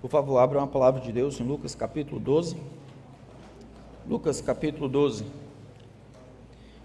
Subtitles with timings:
[0.00, 2.54] Por favor, abra uma palavra de Deus em Lucas capítulo 12.
[4.06, 5.24] Lucas capítulo 12.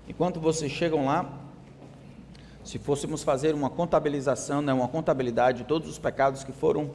[0.07, 1.29] Enquanto vocês chegam lá,
[2.63, 6.91] se fôssemos fazer uma contabilização, né, uma contabilidade de todos os pecados que foram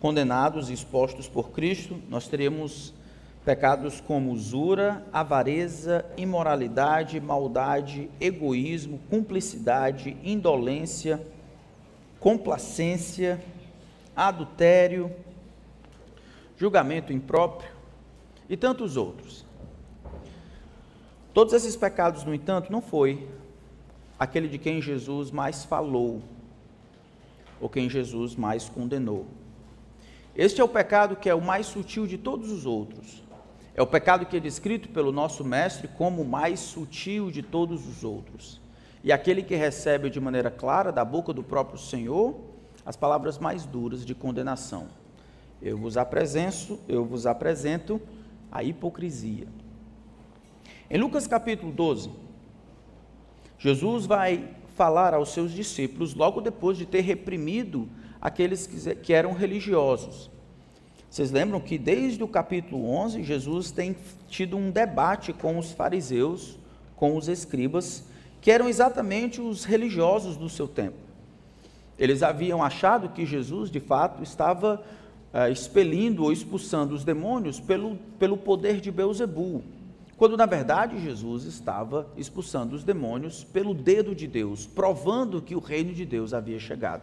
[0.00, 2.92] condenados e expostos por Cristo, nós teríamos
[3.44, 11.24] pecados como usura, avareza, imoralidade, maldade, egoísmo, cumplicidade, indolência,
[12.18, 13.40] complacência,
[14.16, 15.10] adultério,
[16.62, 17.68] julgamento impróprio
[18.48, 19.44] e tantos outros.
[21.34, 23.28] Todos esses pecados, no entanto, não foi
[24.16, 26.22] aquele de quem Jesus mais falou
[27.60, 29.26] ou quem Jesus mais condenou.
[30.36, 33.24] Este é o pecado que é o mais sutil de todos os outros.
[33.74, 37.88] É o pecado que é descrito pelo nosso mestre como o mais sutil de todos
[37.88, 38.60] os outros.
[39.02, 42.36] E aquele que recebe de maneira clara da boca do próprio Senhor
[42.86, 45.01] as palavras mais duras de condenação.
[45.62, 48.00] Eu vos apresento, eu vos apresento
[48.50, 49.46] a hipocrisia.
[50.90, 52.10] Em Lucas capítulo 12,
[53.58, 57.88] Jesus vai falar aos seus discípulos logo depois de ter reprimido
[58.20, 58.68] aqueles
[59.02, 60.30] que eram religiosos.
[61.08, 63.94] Vocês lembram que desde o capítulo 11, Jesus tem
[64.28, 66.58] tido um debate com os fariseus,
[66.96, 68.04] com os escribas,
[68.40, 70.96] que eram exatamente os religiosos do seu tempo.
[71.98, 74.82] Eles haviam achado que Jesus, de fato, estava
[75.32, 79.62] uh, expelindo ou expulsando os demônios pelo, pelo poder de Beuzebu,
[80.16, 85.58] quando na verdade Jesus estava expulsando os demônios pelo dedo de Deus, provando que o
[85.58, 87.02] reino de Deus havia chegado.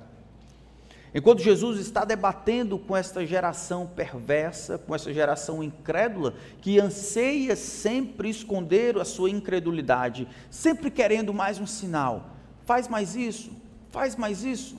[1.13, 8.29] Enquanto Jesus está debatendo com esta geração perversa, com essa geração incrédula, que anseia sempre
[8.29, 13.51] esconder a sua incredulidade, sempre querendo mais um sinal, faz mais isso,
[13.89, 14.77] faz mais isso.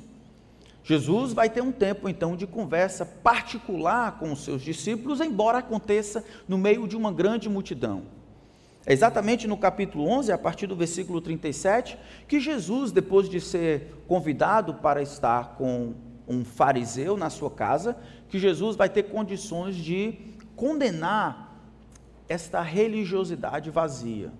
[0.83, 6.25] Jesus vai ter um tempo então de conversa particular com os seus discípulos, embora aconteça
[6.49, 8.03] no meio de uma grande multidão.
[8.87, 14.03] É exatamente no capítulo 11, a partir do versículo 37, que Jesus, depois de ser
[14.09, 15.95] convidado para estar com
[16.27, 17.97] um fariseu na sua casa,
[18.29, 20.19] que Jesus vai ter condições de
[20.57, 21.61] condenar
[22.29, 24.33] esta religiosidade vazia.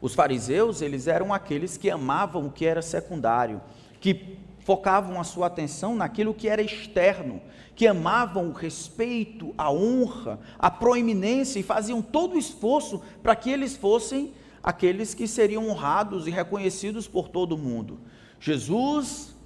[0.00, 3.60] Os fariseus, eles eram aqueles que amavam o que era secundário,
[4.00, 7.40] que focavam a sua atenção naquilo que era externo,
[7.76, 13.50] que amavam o respeito, a honra, a proeminência e faziam todo o esforço para que
[13.50, 14.32] eles fossem
[14.62, 18.00] aqueles que seriam honrados e reconhecidos por todo mundo.
[18.40, 19.36] Jesus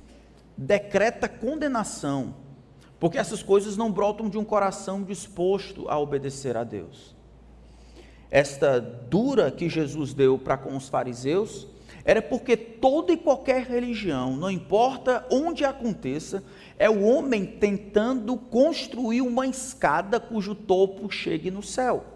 [0.56, 2.36] decreta condenação,
[3.00, 7.16] porque essas coisas não brotam de um coração disposto a obedecer a Deus.
[8.30, 11.66] Esta dura que Jesus deu para com os fariseus
[12.08, 16.42] era porque toda e qualquer religião, não importa onde aconteça,
[16.78, 22.06] é o homem tentando construir uma escada cujo topo chegue no céu.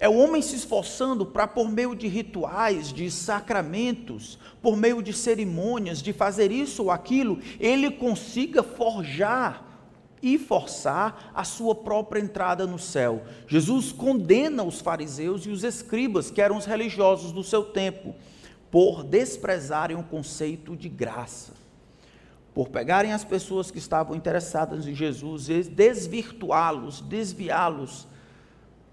[0.00, 5.12] É o homem se esforçando para, por meio de rituais, de sacramentos, por meio de
[5.12, 9.68] cerimônias, de fazer isso ou aquilo, ele consiga forjar
[10.20, 13.22] e forçar a sua própria entrada no céu.
[13.46, 18.16] Jesus condena os fariseus e os escribas, que eram os religiosos do seu tempo,
[18.70, 21.52] por desprezarem o conceito de graça,
[22.54, 28.06] por pegarem as pessoas que estavam interessadas em Jesus e desvirtuá-los, desviá-los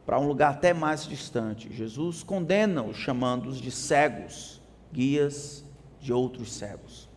[0.05, 1.71] para um lugar até mais distante.
[1.71, 4.61] Jesus condena-os, chamando-os de cegos,
[4.91, 5.63] guias
[5.99, 7.09] de outros cegos.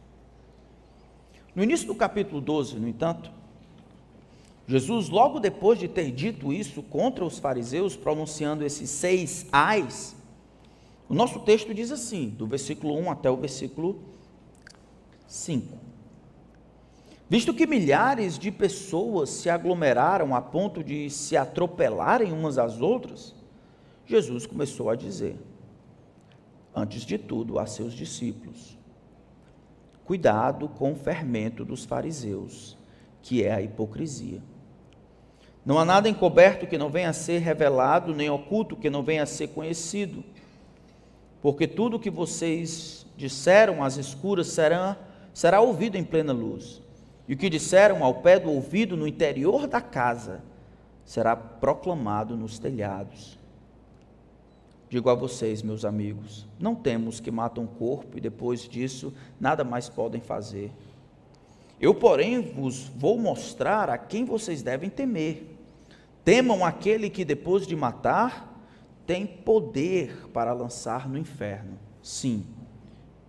[1.55, 3.31] No início do capítulo 12, no entanto,
[4.67, 10.15] Jesus, logo depois de ter dito isso contra os fariseus, pronunciando esses seis ais,
[11.11, 14.01] o nosso texto diz assim, do versículo 1 até o versículo
[15.27, 15.77] 5.
[17.29, 23.35] Visto que milhares de pessoas se aglomeraram a ponto de se atropelarem umas às outras,
[24.07, 25.37] Jesus começou a dizer,
[26.73, 28.79] antes de tudo, a seus discípulos:
[30.05, 32.79] Cuidado com o fermento dos fariseus,
[33.21, 34.41] que é a hipocrisia.
[35.67, 39.25] Não há nada encoberto que não venha a ser revelado, nem oculto que não venha
[39.25, 40.23] a ser conhecido.
[41.43, 44.97] Porque tudo o que vocês disseram às escuras será,
[45.33, 46.83] será ouvido em plena luz.
[47.27, 50.43] E o que disseram ao pé do ouvido no interior da casa
[51.05, 53.39] será proclamado nos telhados.
[54.89, 59.63] Digo a vocês, meus amigos, não temos que matam um corpo e depois disso nada
[59.63, 60.73] mais podem fazer.
[61.81, 65.47] Eu, porém, vos vou mostrar a quem vocês devem temer.
[66.25, 68.50] Temam aquele que depois de matar
[69.11, 71.77] tem poder para lançar no inferno.
[72.01, 72.47] Sim,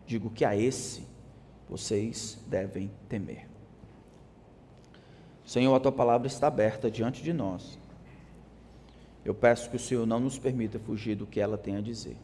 [0.05, 1.07] digo que a esse
[1.67, 3.49] vocês devem temer.
[5.43, 7.79] Senhor, a tua palavra está aberta diante de nós.
[9.25, 12.15] Eu peço que o Senhor não nos permita fugir do que ela tem a dizer.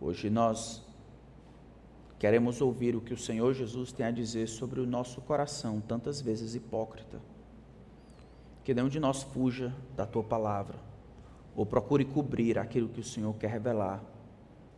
[0.00, 0.82] Hoje nós
[2.18, 6.22] queremos ouvir o que o Senhor Jesus tem a dizer sobre o nosso coração, tantas
[6.22, 7.20] vezes hipócrita.
[8.68, 10.78] Que nenhum de nós fuja da tua palavra,
[11.56, 14.04] ou procure cobrir aquilo que o Senhor quer revelar.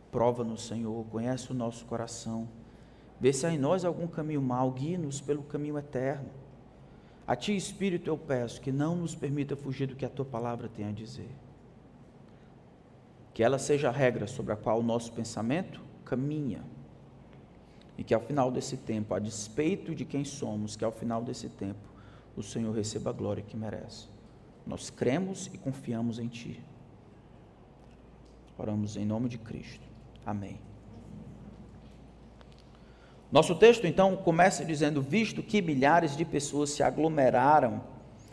[0.09, 2.47] Prova-nos, Senhor, conhece o nosso coração.
[3.19, 6.29] Vê se há em nós algum caminho mau, guie-nos pelo caminho eterno.
[7.27, 10.69] A Ti, Espírito, eu peço que não nos permita fugir do que a Tua palavra
[10.69, 11.35] tem a dizer.
[13.33, 16.63] Que ela seja a regra sobre a qual o nosso pensamento caminha.
[17.97, 21.49] E que ao final desse tempo, a despeito de quem somos, que ao final desse
[21.49, 21.90] tempo,
[22.35, 24.07] o Senhor receba a glória que merece.
[24.65, 26.63] Nós cremos e confiamos em Ti.
[28.57, 29.87] Oramos em nome de Cristo.
[30.25, 30.59] Amém.
[33.31, 37.81] Nosso texto então começa dizendo: Visto que milhares de pessoas se aglomeraram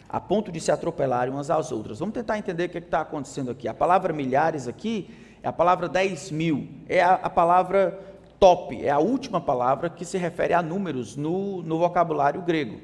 [0.09, 1.99] a ponto de se atropelarem umas às outras.
[1.99, 3.69] Vamos tentar entender o que é está acontecendo aqui.
[3.69, 5.11] A palavra milhares aqui
[5.43, 7.99] é a palavra 10 mil, é a, a, palavra
[8.41, 12.81] top, é a última palavra que se refere a números no, no vocabulário grego.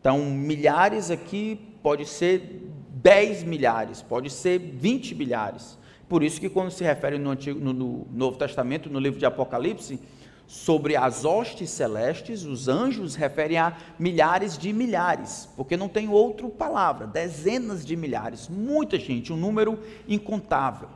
[0.00, 5.78] Então, milhares aqui pode ser 10 milhares, pode ser 20 milhares.
[6.08, 9.26] Por isso que quando se refere no, Antigo, no, no Novo Testamento, no livro de
[9.26, 10.00] Apocalipse,
[10.48, 16.48] sobre as hostes celestes, os anjos referem a milhares de milhares, porque não tem outra
[16.48, 19.78] palavra, dezenas de milhares, muita gente, um número
[20.08, 20.88] incontável.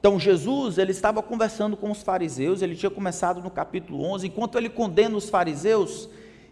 [0.00, 4.58] Então Jesus, ele estava conversando com os fariseus, ele tinha começado no capítulo 11, enquanto
[4.58, 6.08] ele condena os fariseus,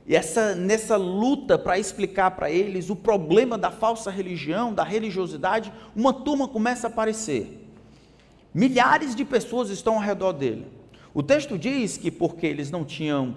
[0.07, 5.73] e essa, nessa luta para explicar para eles o problema da falsa religião, da religiosidade,
[5.97, 7.67] uma turma começa a aparecer.
[8.53, 10.67] Milhares de pessoas estão ao redor dele.
[11.15, 13.37] O texto diz que porque eles não tinham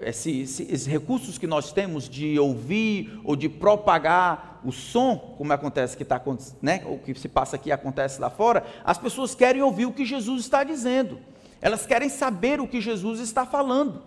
[0.00, 5.96] esses, esses, recursos que nós temos de ouvir ou de propagar o som, como acontece
[5.96, 6.22] que está
[6.62, 10.04] né, o que se passa aqui acontece lá fora, as pessoas querem ouvir o que
[10.04, 11.18] Jesus está dizendo.
[11.60, 14.02] Elas querem saber o que Jesus está falando.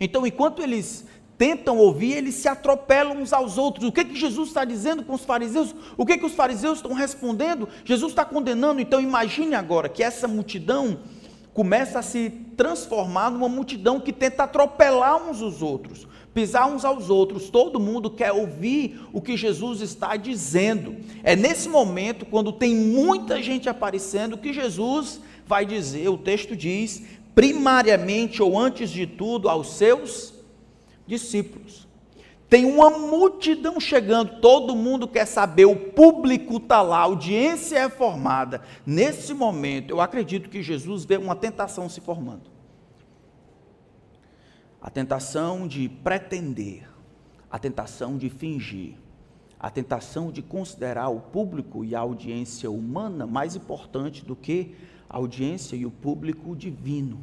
[0.00, 1.04] Então, enquanto eles
[1.36, 3.88] tentam ouvir, eles se atropelam uns aos outros.
[3.88, 5.74] O que, que Jesus está dizendo com os fariseus?
[5.96, 7.68] O que, que os fariseus estão respondendo?
[7.84, 8.80] Jesus está condenando.
[8.80, 11.00] Então, imagine agora que essa multidão
[11.52, 17.10] começa a se transformar numa multidão que tenta atropelar uns os outros, pisar uns aos
[17.10, 17.48] outros.
[17.48, 20.96] Todo mundo quer ouvir o que Jesus está dizendo.
[21.22, 27.02] É nesse momento, quando tem muita gente aparecendo, que Jesus vai dizer, o texto diz,
[27.34, 30.34] primariamente ou antes de tudo aos seus
[31.06, 31.88] discípulos.
[32.48, 37.88] Tem uma multidão chegando, todo mundo quer saber, o público está lá, a audiência é
[37.88, 38.62] formada.
[38.86, 42.52] Nesse momento, eu acredito que Jesus vê uma tentação se formando.
[44.80, 46.88] A tentação de pretender,
[47.50, 48.94] a tentação de fingir,
[49.58, 54.76] a tentação de considerar o público e a audiência humana mais importante do que
[55.16, 57.22] audiência e o público divino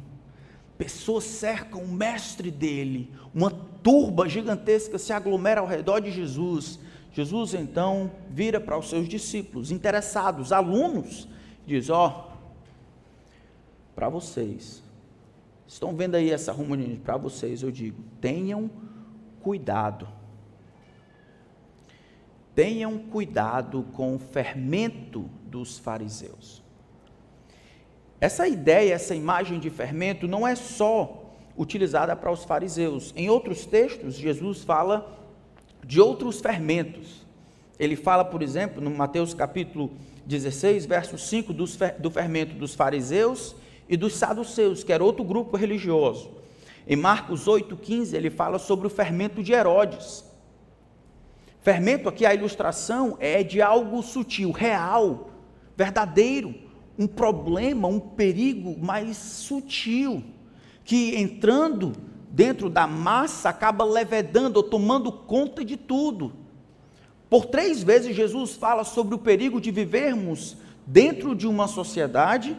[0.82, 6.78] pessoas cercam o mestre dele, uma turba gigantesca se aglomera ao redor de Jesus.
[7.12, 11.28] Jesus então vira para os seus discípulos, interessados, alunos,
[11.64, 12.32] diz: Ó, oh,
[13.94, 14.82] para vocês,
[15.68, 16.98] estão vendo aí essa harmonia?
[17.04, 18.68] Para vocês eu digo: tenham
[19.40, 20.08] cuidado.
[22.54, 26.61] Tenham cuidado com o fermento dos fariseus.
[28.22, 33.12] Essa ideia, essa imagem de fermento não é só utilizada para os fariseus.
[33.16, 35.20] Em outros textos, Jesus fala
[35.84, 37.26] de outros fermentos.
[37.80, 39.90] Ele fala, por exemplo, no Mateus capítulo
[40.24, 43.56] 16, verso 5, do fermento dos fariseus
[43.88, 46.30] e dos saduceus, que era outro grupo religioso.
[46.86, 50.24] Em Marcos 8,15, ele fala sobre o fermento de Herodes.
[51.60, 55.28] Fermento, aqui a ilustração é de algo sutil, real,
[55.76, 60.22] verdadeiro, um problema, um perigo mais sutil,
[60.84, 61.92] que entrando
[62.30, 66.32] dentro da massa acaba levedando ou tomando conta de tudo.
[67.28, 70.56] Por três vezes Jesus fala sobre o perigo de vivermos
[70.86, 72.56] dentro de uma sociedade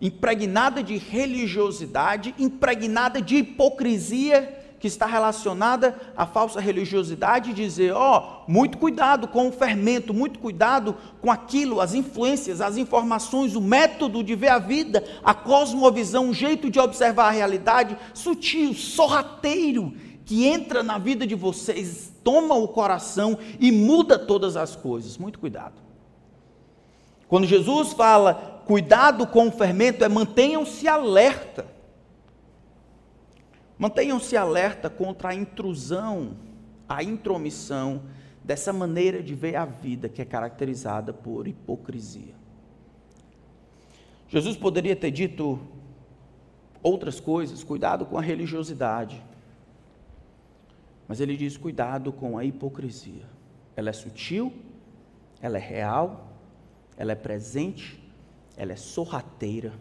[0.00, 8.52] impregnada de religiosidade, impregnada de hipocrisia que está relacionada à falsa religiosidade, dizer, ó, oh,
[8.52, 14.22] muito cuidado com o fermento, muito cuidado com aquilo, as influências, as informações, o método
[14.22, 19.94] de ver a vida, a cosmovisão, o jeito de observar a realidade, sutil, sorrateiro,
[20.26, 25.16] que entra na vida de vocês, toma o coração e muda todas as coisas.
[25.16, 25.80] Muito cuidado.
[27.26, 31.72] Quando Jesus fala, cuidado com o fermento, é mantenham-se alerta
[33.78, 36.36] Mantenham-se alerta contra a intrusão,
[36.88, 38.02] a intromissão
[38.42, 42.34] dessa maneira de ver a vida que é caracterizada por hipocrisia.
[44.28, 45.58] Jesus poderia ter dito
[46.82, 49.24] outras coisas, cuidado com a religiosidade.
[51.08, 53.26] Mas ele diz: cuidado com a hipocrisia.
[53.76, 54.52] Ela é sutil,
[55.40, 56.32] ela é real,
[56.96, 58.00] ela é presente,
[58.56, 59.72] ela é sorrateira,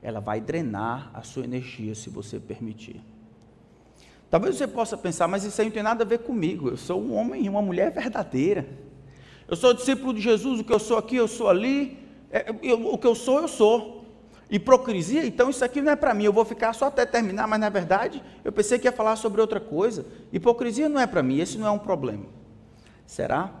[0.00, 3.02] ela vai drenar a sua energia se você permitir.
[4.30, 6.68] Talvez você possa pensar, mas isso aí não tem nada a ver comigo.
[6.68, 8.66] Eu sou um homem e uma mulher verdadeira.
[9.48, 11.98] Eu sou discípulo de Jesus, o que eu sou aqui, eu sou ali.
[12.30, 14.04] É, eu, o que eu sou, eu sou.
[14.50, 17.60] Hipocrisia, então isso aqui não é para mim, eu vou ficar só até terminar, mas
[17.60, 20.06] na verdade eu pensei que ia falar sobre outra coisa.
[20.32, 22.24] Hipocrisia não é para mim, esse não é um problema.
[23.06, 23.52] Será?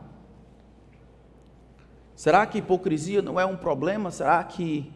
[2.14, 4.10] Será que hipocrisia não é um problema?
[4.10, 4.90] Será que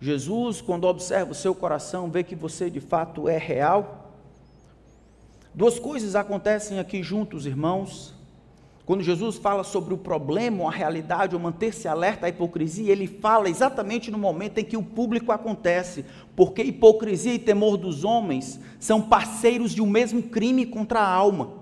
[0.00, 4.03] Jesus, quando observa o seu coração, vê que você de fato é real?
[5.54, 8.12] Duas coisas acontecem aqui juntos, irmãos.
[8.84, 13.48] Quando Jesus fala sobre o problema, a realidade, ou manter-se alerta à hipocrisia, ele fala
[13.48, 19.00] exatamente no momento em que o público acontece, porque hipocrisia e temor dos homens são
[19.00, 21.52] parceiros de um mesmo crime contra a alma.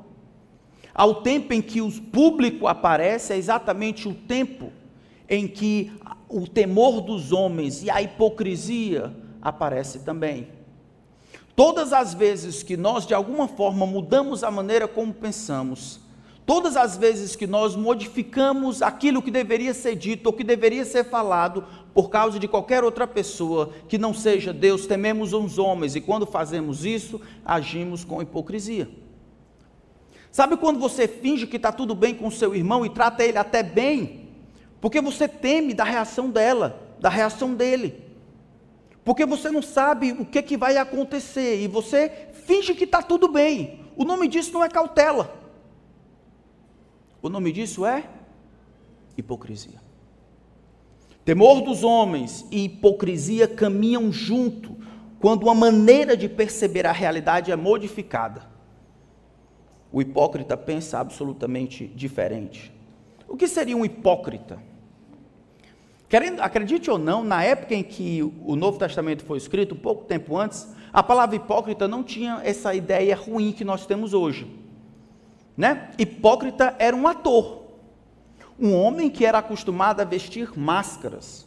[0.95, 4.73] Ao tempo em que o público aparece, é exatamente o tempo
[5.29, 5.93] em que
[6.31, 10.62] o temor dos homens e a hipocrisia aparece também.
[11.55, 16.01] Todas as vezes que nós, de alguma forma, mudamos a maneira como pensamos,
[16.45, 21.05] Todas as vezes que nós modificamos aquilo que deveria ser dito ou que deveria ser
[21.05, 26.01] falado por causa de qualquer outra pessoa que não seja Deus, tememos uns homens e
[26.01, 28.89] quando fazemos isso, agimos com hipocrisia.
[30.33, 33.63] Sabe quando você finge que está tudo bem com seu irmão e trata ele até
[33.63, 34.29] bem?
[34.81, 38.03] Porque você teme da reação dela, da reação dele.
[39.05, 43.29] Porque você não sabe o que, que vai acontecer e você finge que está tudo
[43.29, 43.81] bem.
[43.97, 45.35] O nome disso não é cautela.
[47.21, 48.05] O nome disso é
[49.17, 49.81] hipocrisia.
[51.25, 54.77] Temor dos homens e hipocrisia caminham junto
[55.21, 58.51] quando a maneira de perceber a realidade é modificada.
[59.93, 62.73] O hipócrita pensa absolutamente diferente.
[63.29, 64.59] O que seria um hipócrita?
[66.13, 70.37] Querendo, acredite ou não, na época em que o Novo Testamento foi escrito, pouco tempo
[70.37, 74.47] antes, a palavra hipócrita não tinha essa ideia ruim que nós temos hoje.
[75.57, 75.89] Né?
[75.99, 77.63] Hipócrita era um ator,
[78.61, 81.47] um homem que era acostumado a vestir máscaras.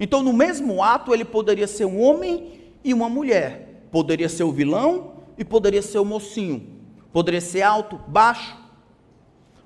[0.00, 4.50] Então, no mesmo ato, ele poderia ser um homem e uma mulher, poderia ser o
[4.50, 6.66] vilão e poderia ser o mocinho,
[7.12, 8.56] poderia ser alto, baixo.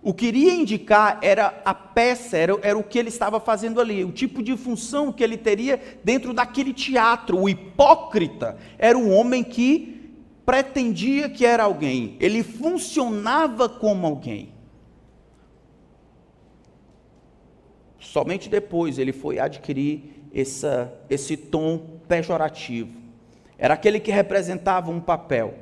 [0.02, 4.02] O que iria indicar era a peça, era, era o que ele estava fazendo ali,
[4.02, 7.38] o tipo de função que ele teria dentro daquele teatro.
[7.38, 10.00] O hipócrita era um homem que
[10.46, 14.48] pretendia que era alguém, ele funcionava como alguém.
[17.98, 22.98] Somente depois ele foi adquirir essa, esse tom pejorativo.
[23.58, 25.54] Era aquele que representava um papel.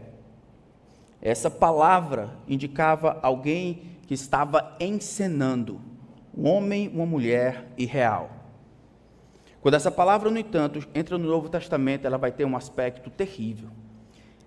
[1.21, 5.81] Essa palavra indicava alguém que estava encenando,
[6.37, 8.31] um homem, uma mulher irreal.
[9.61, 13.69] Quando essa palavra, no entanto, entra no Novo Testamento, ela vai ter um aspecto terrível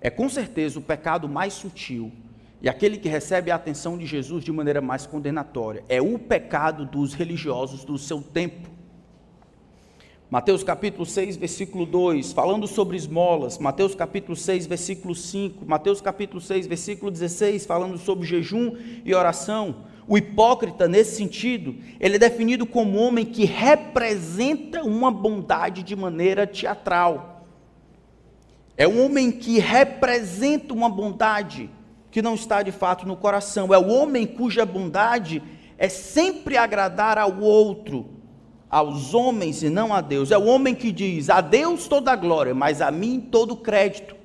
[0.01, 2.11] é com certeza o pecado mais sutil
[2.59, 5.83] e aquele que recebe a atenção de Jesus de maneira mais condenatória.
[5.87, 8.69] É o pecado dos religiosos do seu tempo.
[10.31, 13.57] Mateus capítulo 6, versículo 2, falando sobre esmolas.
[13.57, 15.65] Mateus capítulo 6, versículo 5.
[15.65, 19.83] Mateus capítulo 6, versículo 16, falando sobre jejum e oração.
[20.07, 26.47] O hipócrita, nesse sentido, ele é definido como homem que representa uma bondade de maneira
[26.47, 27.45] teatral.
[28.77, 31.69] É um homem que representa uma bondade
[32.09, 33.73] que não está de fato no coração.
[33.73, 35.43] É o homem cuja bondade
[35.77, 38.20] é sempre agradar ao outro,
[38.71, 40.31] aos homens e não a Deus.
[40.31, 43.57] É o homem que diz: a Deus toda a glória, mas a mim todo o
[43.57, 44.15] crédito.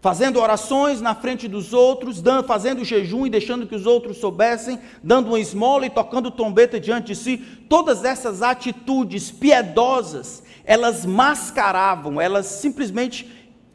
[0.00, 4.80] Fazendo orações na frente dos outros, dando, fazendo jejum e deixando que os outros soubessem,
[5.00, 7.36] dando uma esmola e tocando trombeta diante de si,
[7.68, 13.30] todas essas atitudes piedosas, elas mascaravam, elas simplesmente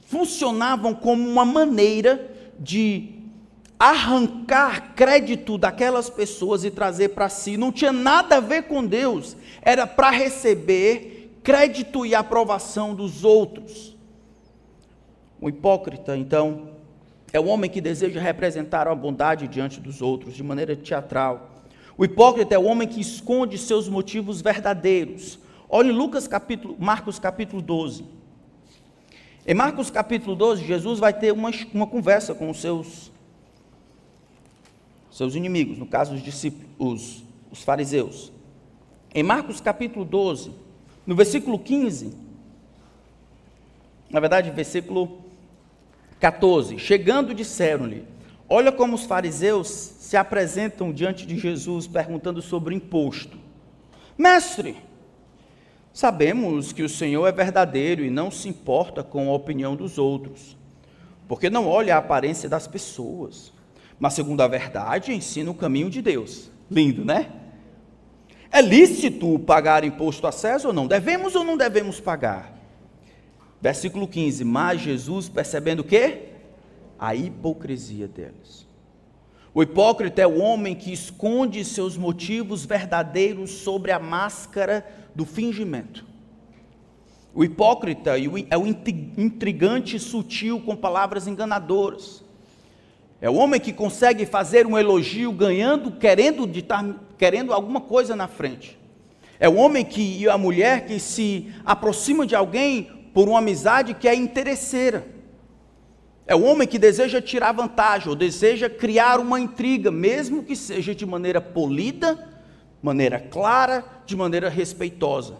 [0.06, 2.29] funcionavam como uma maneira
[2.60, 3.16] de
[3.79, 7.57] arrancar crédito daquelas pessoas e trazer para si.
[7.57, 13.96] Não tinha nada a ver com Deus, era para receber crédito e aprovação dos outros.
[15.39, 16.69] O hipócrita, então,
[17.31, 21.57] é o homem que deseja representar a bondade diante dos outros de maneira teatral.
[21.98, 25.39] O hipócrita é o homem que esconde seus motivos verdadeiros.
[25.69, 28.05] Olhe Lucas capítulo, Marcos capítulo 12.
[29.46, 33.12] Em Marcos capítulo 12, Jesus vai ter uma, uma conversa com os seus,
[35.17, 38.31] seus inimigos, no caso os discípulos, os, os fariseus.
[39.15, 40.51] Em Marcos capítulo 12,
[41.07, 42.13] no versículo 15,
[44.12, 45.25] na verdade, versículo
[46.19, 48.05] 14: Chegando, disseram-lhe:
[48.47, 53.39] Olha como os fariseus se apresentam diante de Jesus perguntando sobre imposto.
[54.15, 54.77] Mestre,
[55.91, 60.55] sabemos que o Senhor é verdadeiro e não se importa com a opinião dos outros,
[61.27, 63.56] porque não olha a aparência das pessoas,
[64.00, 66.51] mas segundo a verdade ensina o caminho de Deus.
[66.70, 67.32] Lindo, né?
[68.51, 70.88] É lícito pagar imposto a César ou não?
[70.88, 72.54] Devemos ou não devemos pagar?
[73.62, 76.30] Versículo 15: Mas Jesus, percebendo o quê?
[77.00, 78.68] A hipocrisia deles.
[79.54, 84.86] O hipócrita é o homem que esconde seus motivos verdadeiros sobre a máscara
[85.16, 86.06] do fingimento.
[87.34, 88.12] O hipócrita
[88.50, 92.24] é o intrigante sutil com palavras enganadoras.
[93.19, 96.86] É o homem que consegue fazer um elogio ganhando, querendo, ditar,
[97.17, 98.77] querendo alguma coisa na frente.
[99.39, 102.83] É o homem que, e a mulher que se aproxima de alguém
[103.13, 105.07] por uma amizade que é interesseira.
[106.27, 110.93] É o homem que deseja tirar vantagem, ou deseja criar uma intriga, mesmo que seja
[110.93, 112.27] de maneira polida,
[112.83, 115.38] maneira clara, de maneira respeitosa.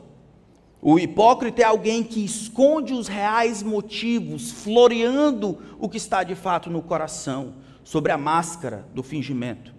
[0.82, 6.70] O hipócrita é alguém que esconde os reais motivos, floreando o que está de fato
[6.70, 9.74] no coração sobre a máscara do fingimento.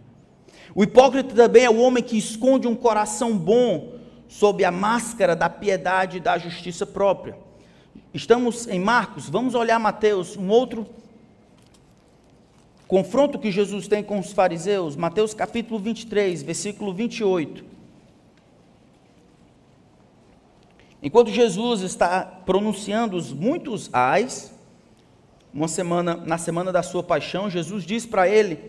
[0.75, 5.51] O hipócrita também é o homem que esconde um coração bom sob a máscara da
[5.51, 7.37] piedade e da justiça própria.
[8.15, 10.87] Estamos em Marcos, vamos olhar Mateus, um outro
[12.87, 17.63] confronto que Jesus tem com os fariseus, Mateus capítulo 23, versículo 28.
[21.03, 24.58] Enquanto Jesus está pronunciando os muitos ais,
[25.59, 28.61] uma semana, na semana da sua paixão, Jesus diz para ele,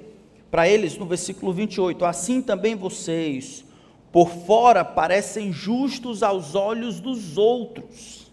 [0.50, 3.64] para eles no versículo 28, assim também vocês,
[4.12, 8.32] por fora parecem justos aos olhos dos outros,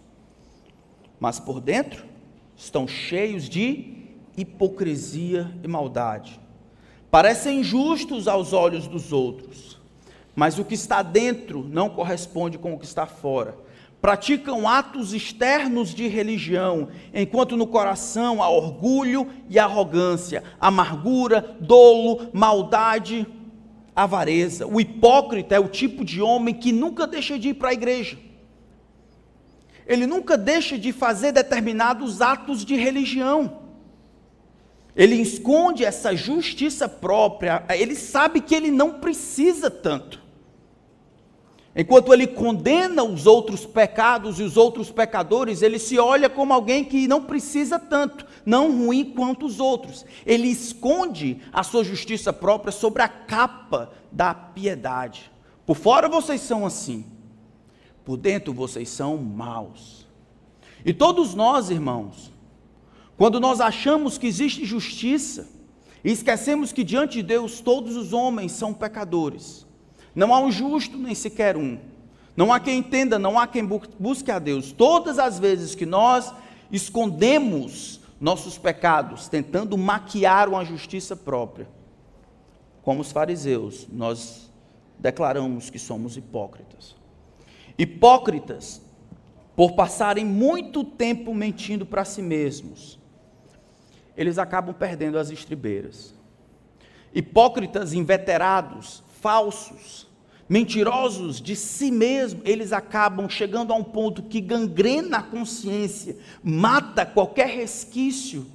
[1.19, 2.03] mas por dentro
[2.55, 3.93] estão cheios de
[4.35, 6.39] hipocrisia e maldade.
[7.11, 9.79] Parecem justos aos olhos dos outros,
[10.35, 13.66] mas o que está dentro não corresponde com o que está fora
[14.07, 23.27] praticam atos externos de religião, enquanto no coração há orgulho e arrogância, amargura, dolo, maldade,
[23.93, 24.65] avareza.
[24.65, 28.17] O hipócrita é o tipo de homem que nunca deixa de ir para a igreja.
[29.85, 33.59] Ele nunca deixa de fazer determinados atos de religião.
[34.95, 40.26] Ele esconde essa justiça própria, ele sabe que ele não precisa tanto.
[41.79, 46.83] Enquanto ele condena os outros pecados e os outros pecadores, ele se olha como alguém
[46.83, 50.03] que não precisa tanto, não ruim quanto os outros.
[50.25, 55.31] Ele esconde a sua justiça própria sobre a capa da piedade.
[55.67, 57.05] Por fora vocês são assim,
[58.03, 60.07] por dentro vocês são maus.
[60.83, 62.33] E todos nós, irmãos,
[63.15, 65.47] quando nós achamos que existe justiça,
[66.03, 69.66] e esquecemos que diante de Deus todos os homens são pecadores,
[70.17, 71.77] não há um justo, nem sequer um.
[72.35, 74.71] Não há quem entenda, não há quem busque a Deus.
[74.71, 76.33] Todas as vezes que nós
[76.71, 81.67] escondemos nossos pecados, tentando maquiar uma justiça própria,
[82.81, 84.49] como os fariseus, nós
[84.97, 86.95] declaramos que somos hipócritas.
[87.77, 88.81] Hipócritas,
[89.55, 92.97] por passarem muito tempo mentindo para si mesmos,
[94.15, 96.15] eles acabam perdendo as estribeiras.
[97.13, 100.06] Hipócritas inveterados, falsos,
[100.49, 107.05] mentirosos de si mesmos, eles acabam chegando a um ponto que gangrena a consciência, mata
[107.05, 108.45] qualquer resquício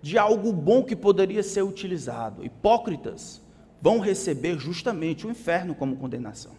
[0.00, 2.44] de algo bom que poderia ser utilizado.
[2.44, 3.40] Hipócritas
[3.80, 6.52] vão receber justamente o inferno como condenação.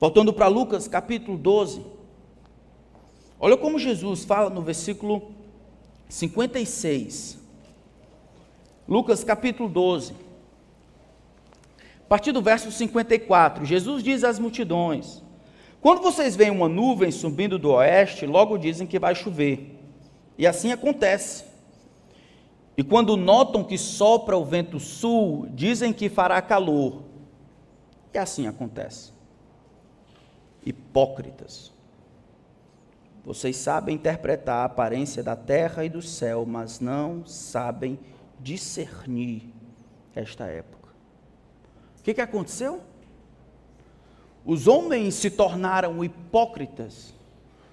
[0.00, 1.82] Voltando para Lucas capítulo 12.
[3.40, 5.30] Olha como Jesus fala no versículo
[6.08, 7.38] 56.
[8.88, 10.27] Lucas capítulo 12.
[12.08, 15.22] A partir do verso 54, Jesus diz às multidões:
[15.78, 19.78] Quando vocês veem uma nuvem subindo do oeste, logo dizem que vai chover.
[20.38, 21.44] E assim acontece.
[22.78, 27.02] E quando notam que sopra o vento sul, dizem que fará calor.
[28.14, 29.12] E assim acontece.
[30.64, 31.70] Hipócritas.
[33.22, 37.98] Vocês sabem interpretar a aparência da terra e do céu, mas não sabem
[38.40, 39.52] discernir
[40.14, 40.77] esta época
[42.08, 42.80] que, que aconteceu?
[44.42, 47.14] Os homens se tornaram hipócritas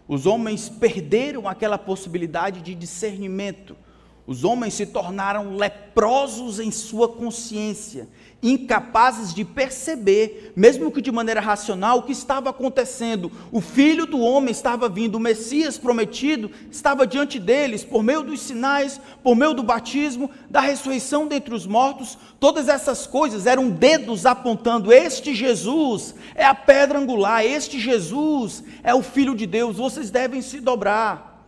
[0.08, 3.78] Os homens perderam aquela possibilidade de discernimento.
[4.28, 8.10] Os homens se tornaram leprosos em sua consciência,
[8.42, 13.32] incapazes de perceber, mesmo que de maneira racional, o que estava acontecendo.
[13.52, 18.42] O filho do homem estava vindo, o Messias prometido estava diante deles, por meio dos
[18.42, 22.18] sinais, por meio do batismo, da ressurreição dentre os mortos.
[22.40, 28.94] Todas essas coisas eram dedos apontando: este Jesus é a pedra angular, este Jesus é
[28.96, 31.46] o filho de Deus, vocês devem se dobrar.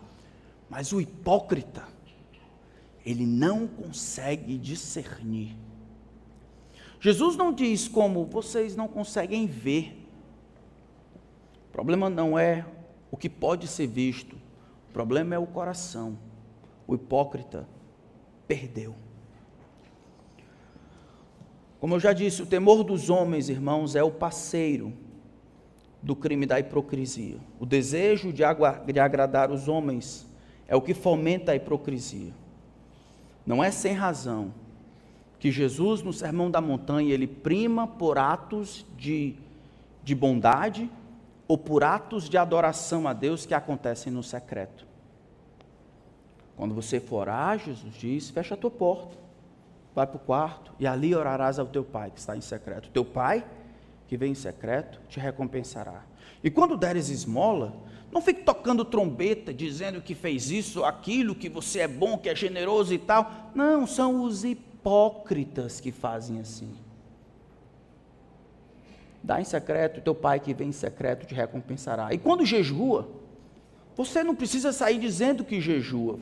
[0.70, 1.87] Mas o hipócrita,
[3.08, 5.56] ele não consegue discernir.
[7.00, 10.06] Jesus não diz como vocês não conseguem ver.
[11.70, 12.66] O problema não é
[13.10, 14.36] o que pode ser visto,
[14.90, 16.20] o problema é o coração.
[16.86, 17.66] O hipócrita
[18.46, 18.94] perdeu.
[21.80, 24.92] Como eu já disse, o temor dos homens, irmãos, é o parceiro
[26.04, 27.38] do crime da hipocrisia.
[27.58, 30.28] O desejo de, agradar os homens
[30.68, 32.34] é o que fomenta a hipocrisia.
[33.48, 34.54] Não é sem razão
[35.40, 39.36] que Jesus, no Sermão da Montanha, ele prima por atos de,
[40.04, 40.90] de bondade
[41.48, 44.86] ou por atos de adoração a Deus que acontecem no secreto.
[46.58, 49.16] Quando você for orar, Jesus diz: fecha a tua porta,
[49.96, 52.90] vai para o quarto e ali orarás ao teu pai que está em secreto.
[52.90, 53.46] Teu pai,
[54.10, 56.04] que vem em secreto, te recompensará.
[56.44, 57.74] E quando deres esmola,
[58.12, 62.36] não fique tocando trombeta, dizendo que fez isso, aquilo, que você é bom, que é
[62.36, 63.52] generoso e tal.
[63.54, 66.74] Não, são os hipócritas que fazem assim.
[69.22, 72.14] Dá em secreto, teu pai que vem em secreto te recompensará.
[72.14, 73.10] E quando jejua,
[73.96, 76.18] você não precisa sair dizendo que jejua.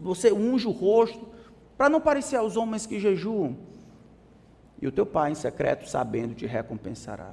[0.00, 1.28] Você unge o rosto
[1.76, 3.56] para não parecer aos homens que jejuam.
[4.80, 7.32] E o teu pai em secreto, sabendo, te recompensará.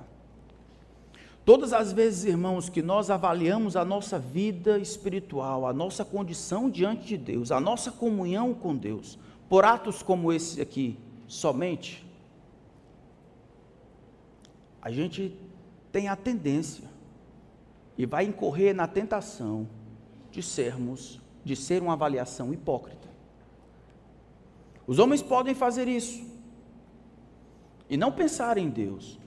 [1.50, 7.08] Todas as vezes, irmãos, que nós avaliamos a nossa vida espiritual, a nossa condição diante
[7.08, 9.18] de Deus, a nossa comunhão com Deus,
[9.50, 10.96] por atos como esse aqui,
[11.28, 12.06] somente,
[14.80, 15.36] a gente
[15.92, 16.88] tem a tendência
[17.98, 19.68] e vai incorrer na tentação
[20.30, 23.08] de sermos, de ser uma avaliação hipócrita.
[24.86, 26.24] Os homens podem fazer isso
[27.90, 29.18] e não pensar em Deus,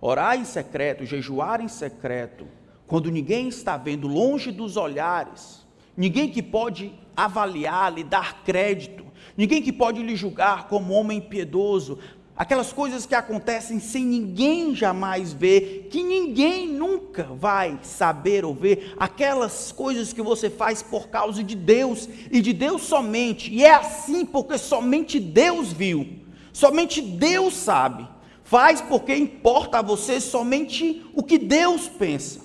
[0.00, 2.46] Orar em secreto, jejuar em secreto,
[2.86, 9.04] quando ninguém está vendo, longe dos olhares, ninguém que pode avaliar, lhe dar crédito,
[9.36, 11.98] ninguém que pode lhe julgar como homem piedoso,
[12.36, 18.94] aquelas coisas que acontecem sem ninguém jamais ver, que ninguém nunca vai saber ou ver,
[18.98, 23.74] aquelas coisas que você faz por causa de Deus e de Deus somente, e é
[23.74, 26.06] assim porque somente Deus viu,
[26.52, 28.15] somente Deus sabe.
[28.46, 32.40] Faz porque importa a você somente o que Deus pensa.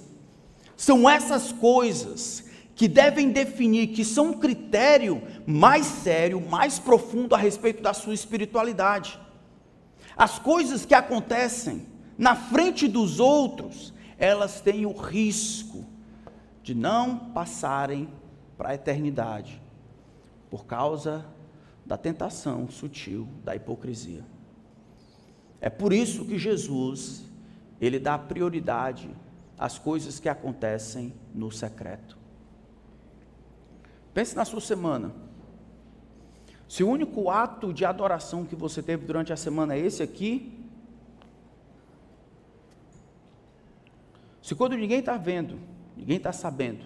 [0.76, 7.38] São essas coisas que devem definir, que são um critério mais sério, mais profundo a
[7.38, 9.20] respeito da sua espiritualidade.
[10.18, 11.86] As coisas que acontecem
[12.18, 15.86] na frente dos outros, elas têm o risco
[16.64, 18.10] de não passarem
[18.58, 19.62] para a eternidade,
[20.50, 21.24] por causa
[21.86, 24.31] da tentação sutil da hipocrisia.
[25.62, 27.24] É por isso que Jesus,
[27.80, 29.10] ele dá prioridade
[29.58, 32.18] às coisas que acontecem no secreto.
[34.12, 35.14] Pense na sua semana.
[36.68, 40.58] Se o único ato de adoração que você teve durante a semana é esse aqui,
[44.42, 45.60] se quando ninguém está vendo,
[45.96, 46.84] ninguém está sabendo,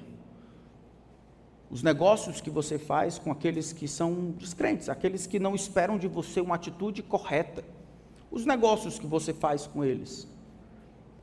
[1.69, 6.07] os negócios que você faz com aqueles que são descrentes, aqueles que não esperam de
[6.07, 7.63] você uma atitude correta,
[8.35, 10.27] os negócios que você faz com eles.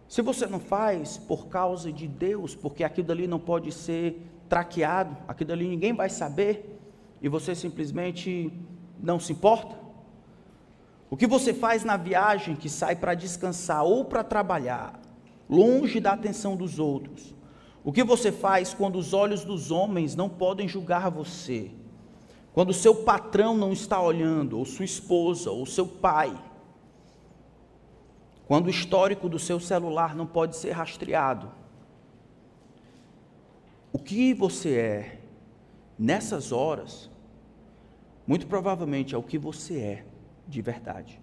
[0.08, 5.14] Se você não faz por causa de Deus, porque aquilo ali não pode ser traqueado,
[5.28, 6.80] aquilo ali ninguém vai saber,
[7.20, 8.50] e você simplesmente
[8.98, 9.76] não se importa.
[11.10, 14.98] O que você faz na viagem que sai para descansar ou para trabalhar,
[15.50, 17.34] longe da atenção dos outros.
[17.84, 21.70] O que você faz quando os olhos dos homens não podem julgar você?
[22.54, 26.34] Quando seu patrão não está olhando, ou sua esposa, ou seu pai
[28.52, 31.50] quando o histórico do seu celular não pode ser rastreado.
[33.90, 35.20] O que você é
[35.98, 37.10] nessas horas,
[38.26, 40.04] muito provavelmente é o que você é
[40.46, 41.18] de verdade.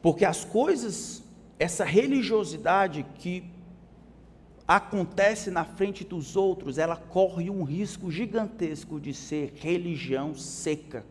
[0.00, 1.24] Porque as coisas,
[1.58, 3.50] essa religiosidade que
[4.68, 11.04] acontece na frente dos outros, ela corre um risco gigantesco de ser religião seca,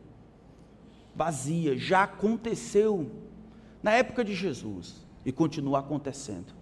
[1.13, 1.77] vazia.
[1.77, 3.29] Já aconteceu
[3.81, 6.53] na época de Jesus e continua acontecendo.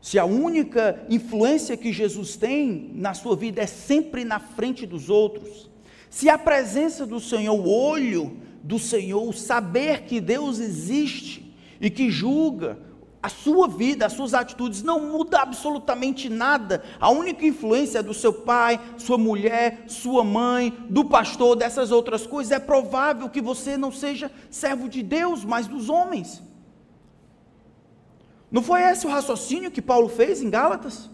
[0.00, 5.10] se a única influência que Jesus tem na sua vida é sempre na frente dos
[5.10, 5.68] outros,
[6.08, 11.90] se a presença do Senhor, o olho do Senhor, o saber que Deus existe e
[11.90, 12.78] que julga
[13.22, 16.82] a sua vida, as suas atitudes, não muda absolutamente nada.
[17.00, 22.52] A única influência do seu pai, sua mulher, sua mãe, do pastor, dessas outras coisas.
[22.52, 26.42] É provável que você não seja servo de Deus, mas dos homens.
[28.50, 31.10] Não foi esse o raciocínio que Paulo fez em Gálatas?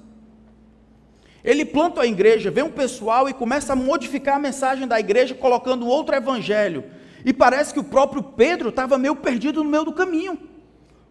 [1.43, 5.35] Ele planta a igreja, vem um pessoal e começa a modificar a mensagem da igreja,
[5.35, 6.85] colocando outro evangelho.
[7.25, 10.52] E parece que o próprio Pedro estava meio perdido no meio do caminho.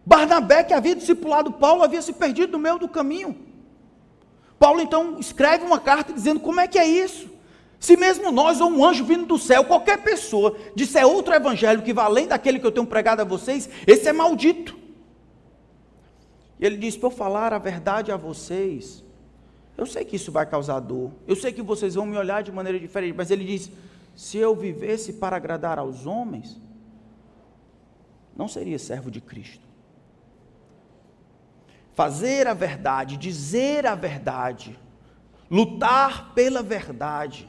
[0.04, 3.36] Barnabé, que havia discipulado Paulo, havia se perdido no meio do caminho.
[4.58, 7.30] Paulo então escreve uma carta dizendo: como é que é isso?
[7.78, 11.92] Se mesmo nós ou um anjo vindo do céu, qualquer pessoa, disser outro evangelho que
[11.92, 14.76] vá além daquele que eu tenho pregado a vocês, esse é maldito.
[16.60, 19.04] E ele diz: para eu falar a verdade a vocês,
[19.76, 22.52] eu sei que isso vai causar dor, eu sei que vocês vão me olhar de
[22.52, 23.68] maneira diferente, mas ele diz:
[24.14, 26.60] se eu vivesse para agradar aos homens,
[28.36, 29.71] não seria servo de Cristo.
[31.94, 34.78] Fazer a verdade, dizer a verdade,
[35.50, 37.48] lutar pela verdade,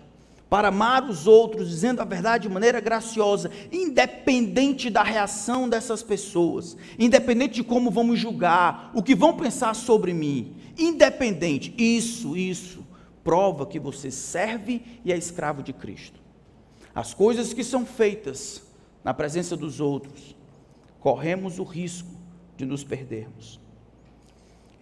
[0.50, 6.78] para amar os outros, dizendo a verdade de maneira graciosa, independente da reação dessas pessoas,
[7.00, 12.86] independente de como vamos julgar, o que vão pensar sobre mim, independente, isso, isso,
[13.24, 16.22] prova que você serve e é escravo de Cristo.
[16.94, 18.62] As coisas que são feitas
[19.04, 20.36] na presença dos outros,
[21.00, 22.12] corremos o risco
[22.56, 23.63] de nos perdermos.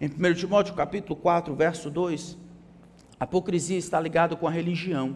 [0.02, 2.36] Em 1 Timóteo capítulo 4, verso 2,
[3.20, 5.14] a hipocrisia está ligada com a religião.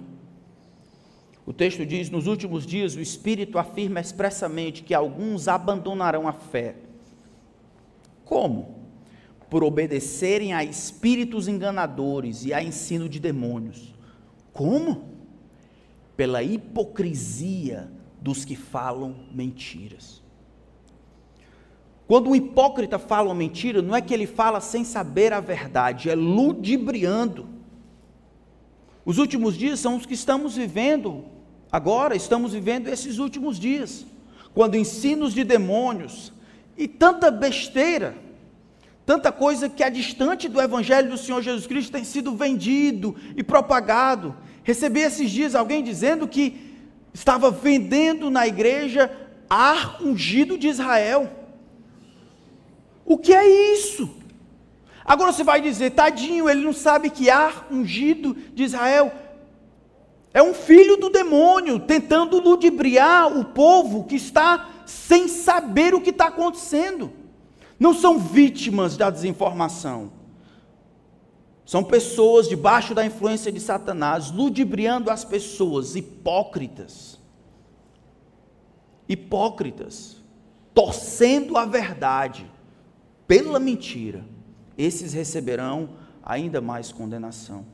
[1.44, 6.76] O texto diz: Nos últimos dias, o Espírito afirma expressamente que alguns abandonarão a fé.
[8.24, 8.86] Como?
[9.50, 13.92] Por obedecerem a espíritos enganadores e a ensino de demônios.
[14.52, 15.16] Como?
[16.16, 17.90] Pela hipocrisia
[18.22, 20.22] dos que falam mentiras.
[22.06, 26.08] Quando um hipócrita fala uma mentira, não é que ele fala sem saber a verdade,
[26.08, 27.48] é ludibriando.
[29.04, 31.24] Os últimos dias são os que estamos vivendo
[31.70, 34.06] Agora estamos vivendo esses últimos dias,
[34.54, 36.32] quando ensinos de demônios
[36.74, 38.16] e tanta besteira,
[39.04, 43.42] tanta coisa que é distante do Evangelho do Senhor Jesus Cristo tem sido vendido e
[43.42, 44.34] propagado.
[44.62, 46.74] Recebi esses dias alguém dizendo que
[47.12, 49.10] estava vendendo na igreja
[49.50, 51.30] ar ungido de Israel.
[53.06, 54.10] O que é isso?
[55.04, 59.12] Agora você vai dizer, tadinho, ele não sabe que ar ungido de Israel
[60.34, 66.10] é um filho do demônio tentando ludibriar o povo que está sem saber o que
[66.10, 67.12] está acontecendo.
[67.78, 70.10] Não são vítimas da desinformação.
[71.64, 77.18] São pessoas debaixo da influência de Satanás, ludibriando as pessoas, hipócritas.
[79.08, 80.16] Hipócritas,
[80.74, 82.50] torcendo a verdade
[83.26, 84.24] pela mentira.
[84.76, 85.90] Esses receberão
[86.22, 87.64] ainda mais condenação.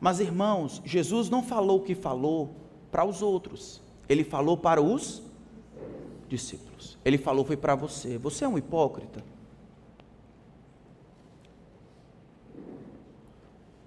[0.00, 2.54] Mas irmãos, Jesus não falou o que falou
[2.90, 5.22] para os outros, ele falou para os
[6.28, 6.98] discípulos.
[7.04, 8.18] Ele falou foi para você.
[8.18, 9.22] Você é um hipócrita?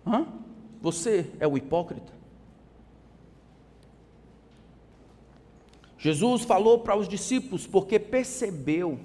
[0.06, 0.26] Hã?
[0.82, 2.14] Você é o hipócrita?
[5.98, 8.98] Jesus falou para os discípulos porque percebeu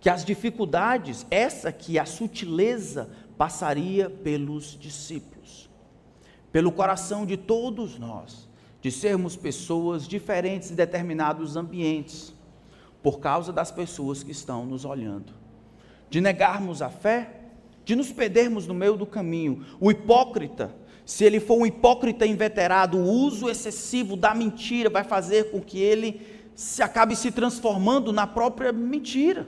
[0.00, 5.38] que as dificuldades, essa que a sutileza passaria pelos discípulos
[6.52, 8.48] pelo coração de todos nós,
[8.80, 12.34] de sermos pessoas diferentes em determinados ambientes,
[13.02, 15.32] por causa das pessoas que estão nos olhando,
[16.10, 17.30] de negarmos a fé,
[17.84, 19.64] de nos perdermos no meio do caminho.
[19.80, 25.50] O hipócrita, se ele for um hipócrita inveterado, o uso excessivo da mentira vai fazer
[25.50, 26.20] com que ele
[26.54, 29.46] se acabe se transformando na própria mentira.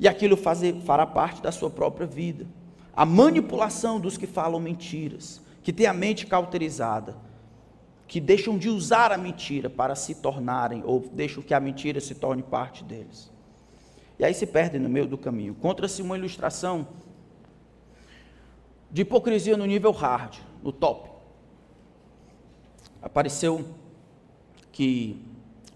[0.00, 2.46] E aquilo fazer, fará parte da sua própria vida.
[2.96, 7.14] A manipulação dos que falam mentiras que têm a mente cauterizada,
[8.08, 12.14] que deixam de usar a mentira para se tornarem, ou deixam que a mentira se
[12.14, 13.30] torne parte deles.
[14.18, 15.54] E aí se perdem no meio do caminho.
[15.54, 16.88] Contra-se uma ilustração
[18.90, 21.10] de hipocrisia no nível hard, no top.
[23.00, 23.64] Apareceu
[24.72, 25.24] que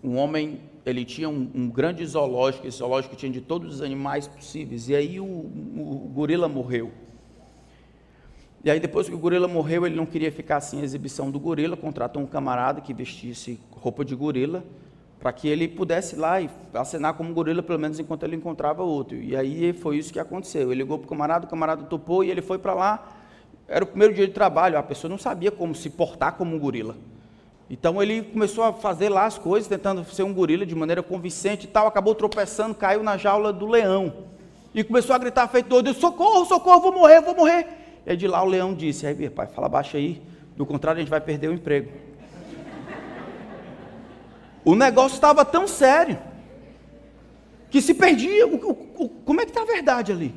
[0.03, 4.27] um homem, ele tinha um, um grande zoológico, esse zoológico tinha de todos os animais
[4.27, 6.93] possíveis, e aí o, o, gorila morreu.
[8.63, 11.39] E aí, depois que o gorila morreu, ele não queria ficar sem a exibição do
[11.39, 14.65] gorila, contratou um camarada que vestisse roupa de gorila
[15.25, 18.83] para que ele pudesse ir lá e acenar como gorila, pelo menos enquanto ele encontrava
[18.83, 19.17] outro.
[19.17, 20.71] E aí foi isso que aconteceu.
[20.71, 23.09] Ele ligou para o camarada, o camarada topou e ele foi para lá.
[23.67, 26.59] Era o primeiro dia de trabalho, a pessoa não sabia como se portar como um
[26.59, 26.95] gorila.
[27.69, 31.65] Então ele começou a fazer lá as coisas, tentando ser um gorila de maneira convincente
[31.65, 34.13] e tal, acabou tropeçando, caiu na jaula do leão.
[34.75, 37.67] E começou a gritar feito doido, socorro, socorro, vou morrer, vou morrer.
[38.05, 40.21] E aí de lá o leão disse, aí pai, fala baixo aí,
[40.57, 41.91] do contrário a gente vai perder o emprego.
[44.65, 46.19] O negócio estava tão sério
[47.71, 48.47] que se perdia.
[48.47, 50.35] O, o, como é que está a verdade ali?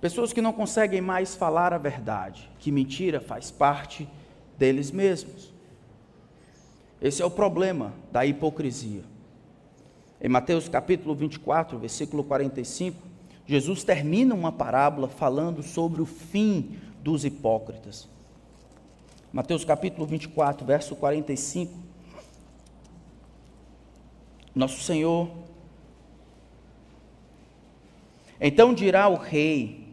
[0.00, 4.08] Pessoas que não conseguem mais falar a verdade, que mentira faz parte
[4.60, 5.50] deles mesmos.
[7.00, 9.02] Esse é o problema da hipocrisia.
[10.20, 13.00] Em Mateus capítulo 24, versículo 45,
[13.46, 18.06] Jesus termina uma parábola falando sobre o fim dos hipócritas.
[19.32, 21.72] Mateus capítulo 24, verso 45.
[24.54, 25.30] Nosso Senhor.
[28.38, 29.88] Então dirá o rei: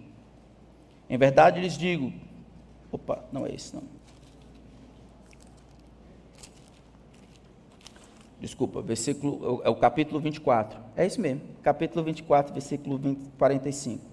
[1.09, 2.11] Em verdade lhes digo.
[2.91, 3.96] Opa, não é esse não.
[8.39, 10.79] Desculpa, versículo, é o capítulo 24.
[10.95, 14.05] É isso mesmo, capítulo 24, versículo 20, 45.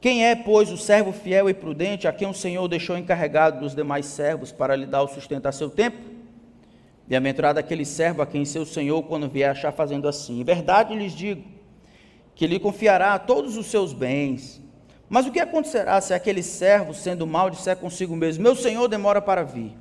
[0.00, 3.74] Quem é, pois, o servo fiel e prudente a quem o Senhor deixou encarregado dos
[3.74, 5.98] demais servos para lhe dar o sustento a seu tempo?
[7.06, 10.40] Bem-aventurado aquele servo a quem seu Senhor, quando vier, achar fazendo assim.
[10.40, 11.42] Em verdade lhes digo
[12.34, 14.60] que lhe confiará todos os seus bens.
[15.08, 19.20] Mas o que acontecerá se aquele servo, sendo mal, disser consigo mesmo: Meu Senhor demora
[19.20, 19.76] para vir?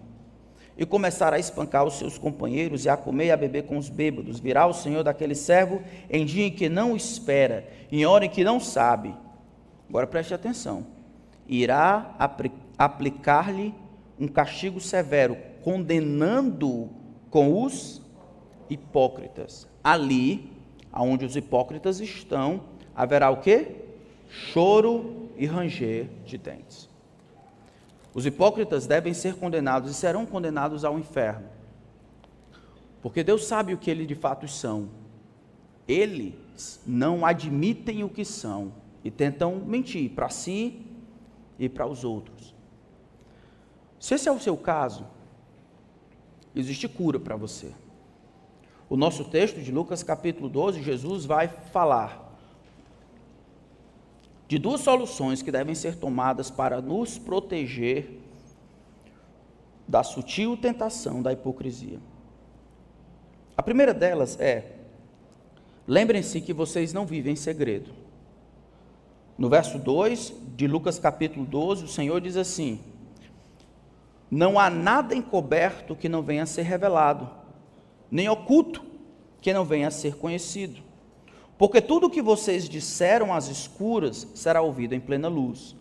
[0.79, 3.89] E começar a espancar os seus companheiros e a comer e a beber com os
[3.89, 4.39] bêbados.
[4.39, 8.43] Virá o Senhor daquele servo em dia em que não espera, em hora em que
[8.43, 9.13] não sabe
[9.89, 10.85] Agora preste atenção.
[11.47, 12.15] Irá
[12.77, 13.73] aplicar-lhe
[14.19, 16.89] um castigo severo, condenando
[17.31, 18.01] com os
[18.69, 19.67] hipócritas.
[19.83, 20.51] Ali,
[20.91, 22.61] aonde os hipócritas estão,
[22.95, 23.67] haverá o quê?
[24.29, 26.87] Choro e ranger de dentes.
[28.19, 31.47] Os hipócritas devem ser condenados e serão condenados ao inferno.
[33.01, 34.89] Porque Deus sabe o que eles de fato são.
[35.87, 38.73] Eles não admitem o que são
[39.05, 40.85] e tentam mentir para si
[41.57, 42.53] e para os outros.
[43.97, 45.07] Se esse é o seu caso,
[46.53, 47.71] existe cura para você.
[48.89, 52.18] O nosso texto de Lucas capítulo 12, Jesus vai falar
[54.49, 58.19] de duas soluções que devem ser tomadas para nos proteger
[59.87, 61.99] da sutil tentação da hipocrisia.
[63.55, 64.71] A primeira delas é:
[65.87, 67.91] lembrem-se que vocês não vivem em segredo.
[69.37, 72.79] No verso 2 de Lucas capítulo 12, o Senhor diz assim:
[74.31, 77.29] Não há nada encoberto que não venha a ser revelado,
[78.09, 78.83] nem oculto
[79.41, 80.88] que não venha a ser conhecido.
[81.59, 85.75] Porque tudo o que vocês disseram às escuras será ouvido em plena luz.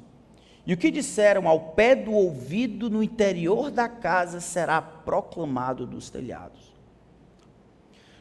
[0.66, 6.10] E o que disseram ao pé do ouvido no interior da casa será proclamado dos
[6.10, 6.74] telhados.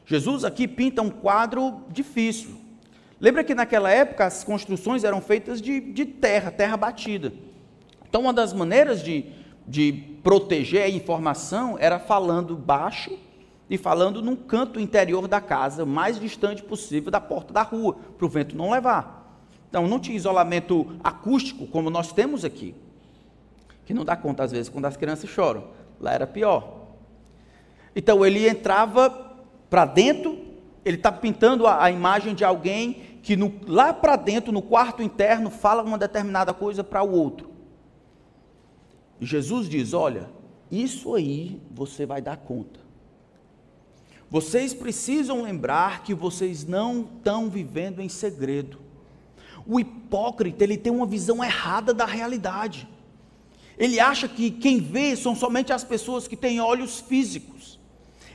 [0.06, 2.56] Jesus aqui pinta um quadro difícil.
[3.20, 7.34] Lembra que naquela época as construções eram feitas de, de terra, terra batida.
[8.08, 9.26] Então, uma das maneiras de,
[9.67, 9.91] de
[10.22, 13.17] proteger a informação era falando baixo
[13.69, 18.25] e falando num canto interior da casa, mais distante possível da porta da rua, para
[18.25, 19.17] o vento não levar.
[19.69, 22.73] Então, não tinha isolamento acústico como nós temos aqui,
[23.86, 25.65] que não dá conta às vezes quando as crianças choram.
[25.99, 26.88] Lá era pior.
[27.95, 29.10] Então, ele entrava
[29.69, 30.38] para dentro,
[30.86, 35.03] ele está pintando a, a imagem de alguém que no, lá para dentro, no quarto
[35.03, 37.49] interno, fala uma determinada coisa para o outro.
[39.19, 40.30] E Jesus diz: Olha,
[40.71, 42.87] isso aí você vai dar conta.
[44.30, 48.80] Vocês precisam lembrar que vocês não estão vivendo em segredo.
[49.66, 52.88] O hipócrita, ele tem uma visão errada da realidade.
[53.78, 57.80] Ele acha que quem vê são somente as pessoas que têm olhos físicos.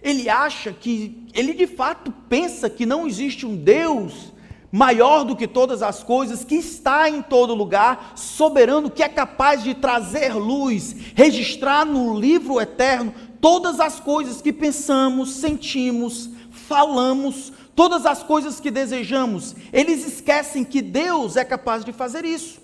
[0.02, 4.32] Ele acha que, ele de fato pensa que não existe um Deus
[4.72, 9.62] maior do que todas as coisas, que está em todo lugar, soberano, que é capaz
[9.62, 18.06] de trazer luz, registrar no livro eterno todas as coisas que pensamos, sentimos, falamos, todas
[18.06, 19.54] as coisas que desejamos.
[19.70, 22.61] Eles esquecem que Deus é capaz de fazer isso.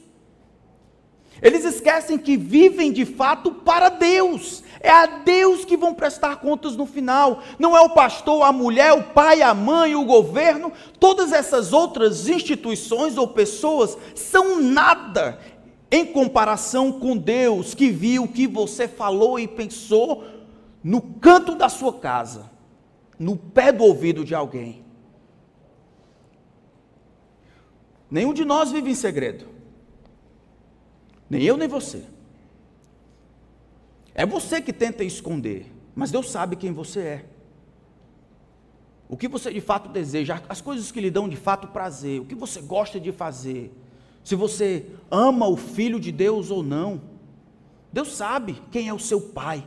[1.41, 4.63] Eles esquecem que vivem de fato para Deus.
[4.81, 7.43] É a Deus que vão prestar contas no final.
[7.59, 10.73] Não é o pastor, a mulher, o pai, a mãe, o governo.
[10.99, 15.39] Todas essas outras instituições ou pessoas são nada
[15.91, 20.25] em comparação com Deus que viu o que você falou e pensou
[20.83, 22.51] no canto da sua casa,
[23.19, 24.85] no pé do ouvido de alguém.
[28.11, 29.58] Nenhum de nós vive em segredo.
[31.29, 32.05] Nem eu, nem você.
[34.15, 37.25] É você que tenta esconder, mas Deus sabe quem você é.
[39.09, 42.25] O que você de fato deseja, as coisas que lhe dão de fato prazer, o
[42.25, 43.73] que você gosta de fazer,
[44.23, 47.01] se você ama o Filho de Deus ou não.
[47.91, 49.67] Deus sabe quem é o seu pai.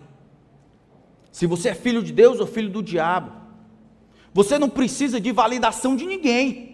[1.31, 3.31] Se você é filho de Deus ou filho do diabo.
[4.33, 6.70] Você não precisa de validação de ninguém.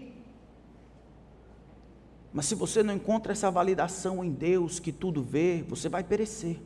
[2.37, 6.61] Mas se você não encontra essa validação em Deus que tudo vê, você vai perecer.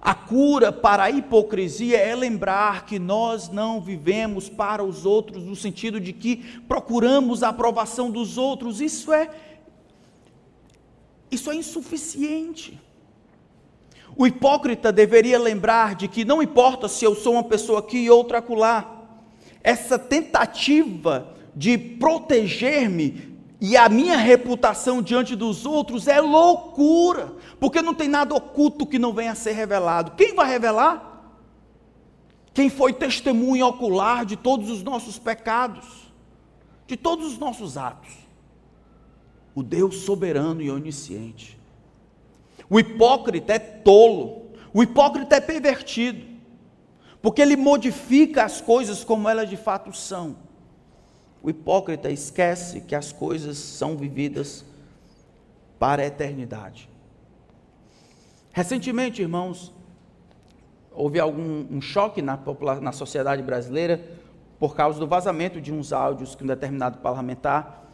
[0.00, 5.54] A cura para a hipocrisia é lembrar que nós não vivemos para os outros, no
[5.54, 8.80] sentido de que procuramos a aprovação dos outros.
[8.80, 9.28] Isso é
[11.30, 12.80] isso é insuficiente.
[14.16, 18.10] O hipócrita deveria lembrar de que não importa se eu sou uma pessoa aqui e
[18.10, 19.04] outra acolá,
[19.62, 23.33] essa tentativa de proteger-me
[23.66, 28.98] e a minha reputação diante dos outros é loucura, porque não tem nada oculto que
[28.98, 30.10] não venha a ser revelado.
[30.18, 31.32] Quem vai revelar?
[32.52, 36.12] Quem foi testemunha ocular de todos os nossos pecados,
[36.86, 38.12] de todos os nossos atos?
[39.54, 41.58] O Deus soberano e onisciente.
[42.68, 44.42] O hipócrita é tolo,
[44.74, 46.22] o hipócrita é pervertido,
[47.22, 50.36] porque ele modifica as coisas como elas de fato são.
[51.44, 54.64] O hipócrita esquece que as coisas são vividas
[55.78, 56.88] para a eternidade.
[58.50, 59.70] Recentemente, irmãos,
[60.90, 62.40] houve algum um choque na,
[62.80, 64.02] na sociedade brasileira
[64.58, 67.90] por causa do vazamento de uns áudios que um determinado parlamentar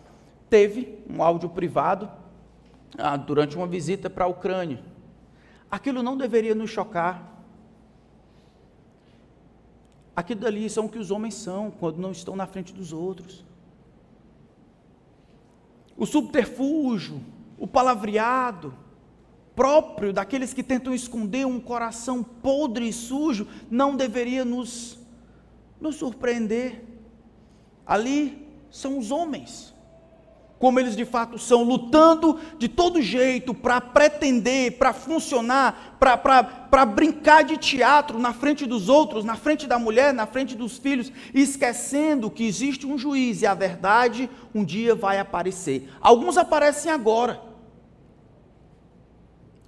[0.48, 2.08] teve, um áudio privado,
[2.96, 4.80] ah, durante uma visita para a Ucrânia.
[5.68, 7.39] Aquilo não deveria nos chocar.
[10.14, 13.44] Aquilo dali são o que os homens são quando não estão na frente dos outros.
[15.96, 17.20] O subterfúgio,
[17.58, 18.74] o palavreado,
[19.54, 24.98] próprio daqueles que tentam esconder um coração podre e sujo, não deveria nos,
[25.80, 26.84] nos surpreender.
[27.86, 29.74] Ali são os homens
[30.60, 37.44] como eles de fato são, lutando de todo jeito para pretender, para funcionar, para brincar
[37.44, 42.30] de teatro na frente dos outros, na frente da mulher, na frente dos filhos, esquecendo
[42.30, 45.88] que existe um juiz e a verdade um dia vai aparecer.
[45.98, 47.40] Alguns aparecem agora.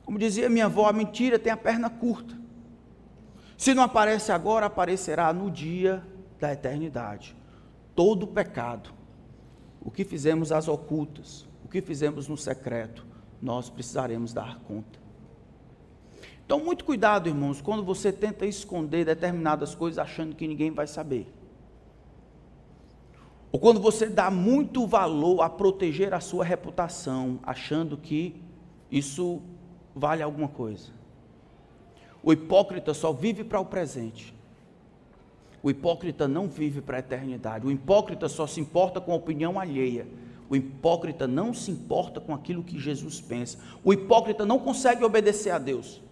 [0.05, 2.37] Como dizia minha avó, a mentira tem a perna curta.
[3.57, 6.07] Se não aparece agora, aparecerá no dia
[6.39, 7.35] da eternidade.
[7.95, 9.01] Todo pecado
[9.85, 13.05] o que fizemos às ocultas, o que fizemos no secreto,
[13.41, 15.01] nós precisaremos dar conta.
[16.45, 21.33] Então, muito cuidado, irmãos, quando você tenta esconder determinadas coisas achando que ninguém vai saber.
[23.51, 28.43] Ou quando você dá muito valor a proteger a sua reputação, achando que
[28.91, 29.43] isso
[29.95, 30.91] vale alguma coisa.
[32.23, 34.35] O hipócrita só vive para o presente.
[35.63, 37.67] O hipócrita não vive para a eternidade.
[37.67, 40.07] O hipócrita só se importa com a opinião alheia.
[40.51, 43.59] O hipócrita não se importa com aquilo que Jesus pensa.
[43.85, 46.03] O hipócrita não consegue obedecer a Deus.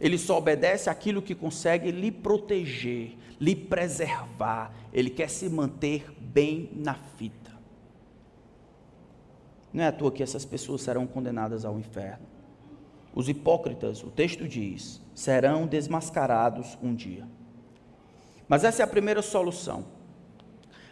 [0.00, 4.74] Ele só obedece aquilo que consegue lhe proteger, lhe preservar.
[4.92, 7.52] Ele quer se manter bem na fita.
[9.72, 12.26] Não é à toa que essas pessoas serão condenadas ao inferno.
[13.14, 17.26] Os hipócritas, o texto diz, serão desmascarados um dia.
[18.48, 19.84] Mas essa é a primeira solução.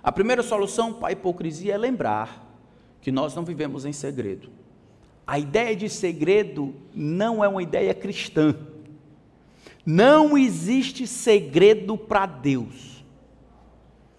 [0.03, 2.49] A primeira solução para a hipocrisia é lembrar
[3.01, 4.51] que nós não vivemos em segredo.
[5.27, 8.57] A ideia de segredo não é uma ideia cristã.
[9.85, 13.05] Não existe segredo para Deus.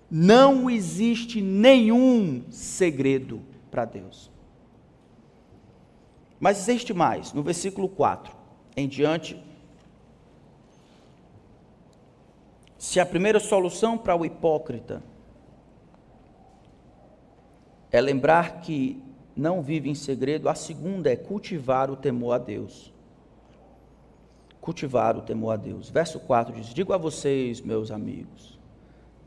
[0.10, 4.32] Não existe nenhum segredo para Deus.
[6.40, 7.34] Mas existe mais.
[7.34, 8.36] No versículo 4
[8.76, 9.42] em diante,
[12.82, 15.04] Se a primeira solução para o hipócrita
[17.92, 19.00] é lembrar que
[19.36, 22.92] não vive em segredo, a segunda é cultivar o temor a Deus.
[24.60, 25.92] Cultivar o temor a Deus.
[25.92, 28.58] Verso 4 diz: Digo a vocês, meus amigos,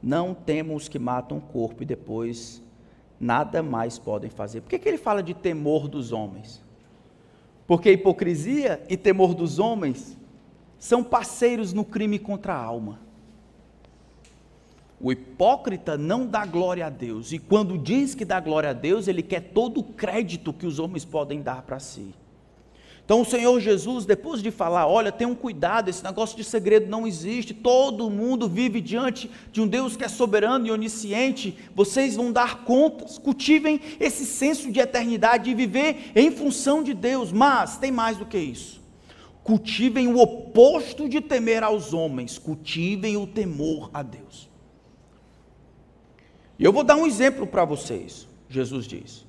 [0.03, 2.61] não temam os que matam o corpo e depois
[3.21, 4.63] nada mais podem fazer.
[4.63, 6.61] Por que, que ele fala de temor dos homens?
[7.69, 10.19] Porque hipocrisia e temor dos homens
[10.77, 13.04] são parceiros no crime contra a alma.
[15.01, 19.09] O hipócrita não dá glória a Deus, e quando diz que dá glória a Deus,
[19.09, 22.15] ele quer todo o crédito que os homens podem dar para si.
[23.05, 27.07] Então o Senhor Jesus, depois de falar, olha, tenham cuidado, esse negócio de segredo não
[27.07, 32.33] existe, todo mundo vive diante de um Deus que é soberano e onisciente, vocês vão
[32.33, 37.93] dar contas, cultivem esse senso de eternidade, de viver em função de Deus, mas tem
[37.93, 38.83] mais do que isso.
[39.43, 44.49] Cultivem o oposto de temer aos homens, cultivem o temor a Deus.
[46.59, 49.27] E eu vou dar um exemplo para vocês, Jesus diz.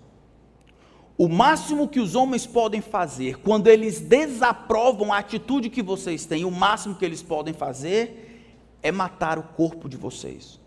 [1.18, 6.44] O máximo que os homens podem fazer, quando eles desaprovam a atitude que vocês têm,
[6.44, 8.52] o máximo que eles podem fazer
[8.84, 10.60] é matar o corpo de vocês.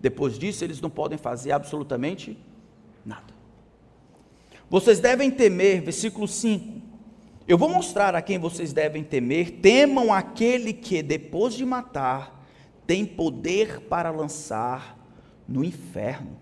[0.00, 2.38] Depois disso, eles não podem fazer absolutamente
[3.04, 3.34] nada.
[4.70, 6.80] Vocês devem temer, versículo 5.
[7.48, 9.58] Eu vou mostrar a quem vocês devem temer.
[9.60, 12.46] Temam aquele que, depois de matar,
[12.86, 14.99] tem poder para lançar
[15.50, 16.36] no inferno.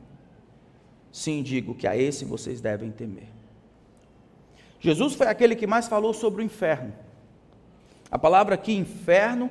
[1.11, 3.29] Sim, digo que a esse vocês devem temer.
[4.79, 6.93] Jesus foi aquele que mais falou sobre o inferno.
[8.11, 9.51] A palavra aqui, inferno,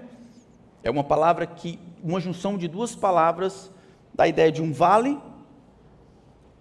[0.83, 3.71] é uma palavra que, uma junção de duas palavras,
[4.13, 5.19] dá a ideia de um vale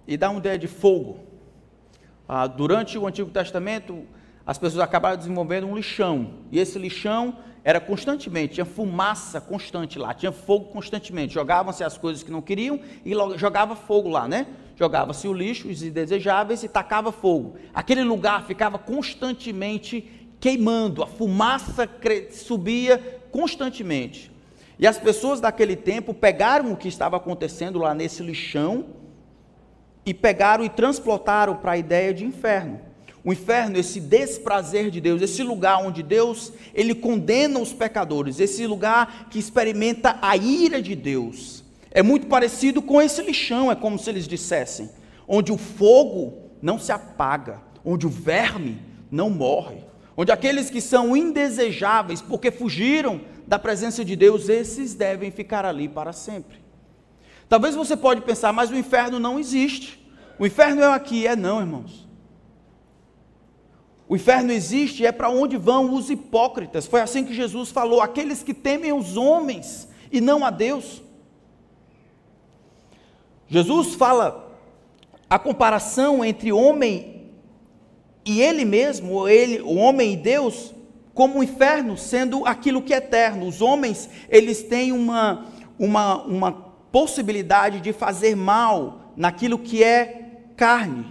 [0.06, 1.20] e dá uma ideia de fogo.
[2.26, 4.04] Ah, durante o Antigo Testamento,
[4.44, 10.14] as pessoas acabaram desenvolvendo um lixão, e esse lixão era constantemente, tinha fumaça constante lá,
[10.14, 11.34] tinha fogo constantemente.
[11.34, 14.46] Jogavam-se as coisas que não queriam e jogava fogo lá, né?
[14.76, 17.56] Jogava-se o lixo, os indesejáveis e tacava fogo.
[17.74, 20.08] Aquele lugar ficava constantemente
[20.38, 21.90] queimando, a fumaça
[22.30, 24.30] subia constantemente.
[24.78, 28.86] E as pessoas daquele tempo pegaram o que estava acontecendo lá nesse lixão
[30.04, 32.85] e pegaram e transportaram para a ideia de inferno.
[33.26, 38.64] O inferno, esse desprazer de Deus, esse lugar onde Deus, ele condena os pecadores, esse
[38.68, 41.64] lugar que experimenta a ira de Deus.
[41.90, 44.88] É muito parecido com esse lixão, é como se eles dissessem,
[45.26, 49.78] onde o fogo não se apaga, onde o verme não morre,
[50.16, 55.88] onde aqueles que são indesejáveis porque fugiram da presença de Deus, esses devem ficar ali
[55.88, 56.58] para sempre.
[57.48, 60.00] Talvez você pode pensar, mas o inferno não existe.
[60.38, 62.05] O inferno é aqui, é não, irmãos.
[64.08, 66.86] O inferno existe e é para onde vão os hipócritas.
[66.86, 71.02] Foi assim que Jesus falou: aqueles que temem os homens e não a Deus.
[73.48, 74.58] Jesus fala
[75.28, 77.16] a comparação entre homem
[78.24, 80.74] e ele mesmo, ou ele, o homem e Deus,
[81.14, 83.46] como o inferno sendo aquilo que é eterno.
[83.46, 85.46] Os homens, eles têm uma,
[85.78, 86.52] uma, uma
[86.90, 91.06] possibilidade de fazer mal naquilo que é carne.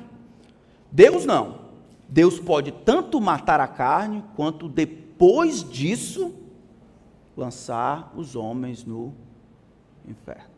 [0.91, 1.64] Deus não.
[2.07, 6.33] Deus pode tanto matar a carne, quanto depois disso
[7.35, 9.13] lançar os homens no
[10.07, 10.55] inferno.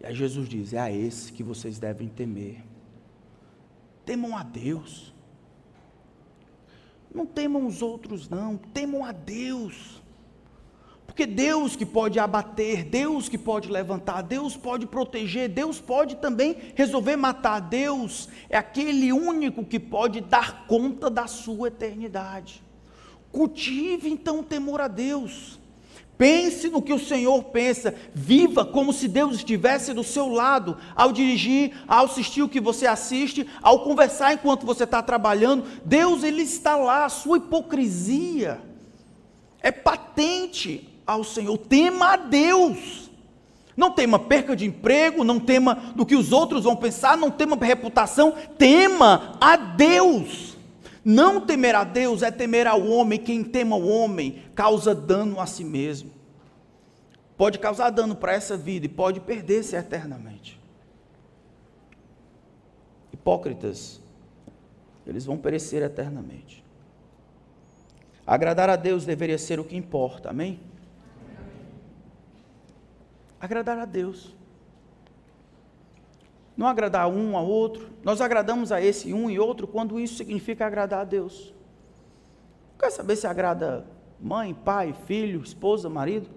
[0.00, 2.62] E aí Jesus diz: é a esse que vocês devem temer.
[4.04, 5.14] Temam a Deus.
[7.12, 8.56] Não temam os outros, não.
[8.56, 10.02] Temam a Deus.
[11.14, 16.56] Porque Deus que pode abater, Deus que pode levantar, Deus pode proteger, Deus pode também
[16.74, 17.60] resolver matar.
[17.60, 22.60] Deus é aquele único que pode dar conta da sua eternidade.
[23.30, 25.60] Cultive então o temor a Deus.
[26.18, 31.12] Pense no que o Senhor pensa, viva como se Deus estivesse do seu lado, ao
[31.12, 35.64] dirigir, ao assistir o que você assiste, ao conversar enquanto você está trabalhando.
[35.84, 38.73] Deus, Ele está lá, a sua hipocrisia
[39.64, 43.10] é patente ao Senhor, tema a Deus.
[43.74, 47.56] Não tema perca de emprego, não tema do que os outros vão pensar, não tema
[47.56, 50.54] reputação, tema a Deus.
[51.02, 55.46] Não temer a Deus é temer ao homem, quem tema o homem causa dano a
[55.46, 56.10] si mesmo.
[57.36, 60.60] Pode causar dano para essa vida e pode perder-se eternamente.
[63.12, 63.98] Hipócritas,
[65.06, 66.63] eles vão perecer eternamente.
[68.26, 70.60] Agradar a Deus deveria ser o que importa, amém?
[73.44, 74.34] agradar a Deus.
[76.56, 77.90] Não agradar um ao outro.
[78.02, 81.52] Nós agradamos a esse um e outro quando isso significa agradar a Deus.
[82.72, 83.86] Não quer saber se agrada
[84.18, 86.30] mãe, pai, filho, esposa, marido?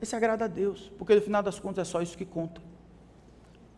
[0.00, 2.60] Esse agrada a Deus, porque no final das contas é só isso que conta.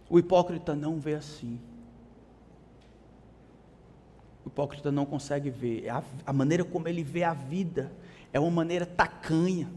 [0.08, 1.58] O hipócrita não vê assim.
[4.46, 5.90] O hipócrita não consegue ver.
[5.90, 7.92] A, a maneira como ele vê a vida
[8.32, 9.68] é uma maneira tacanha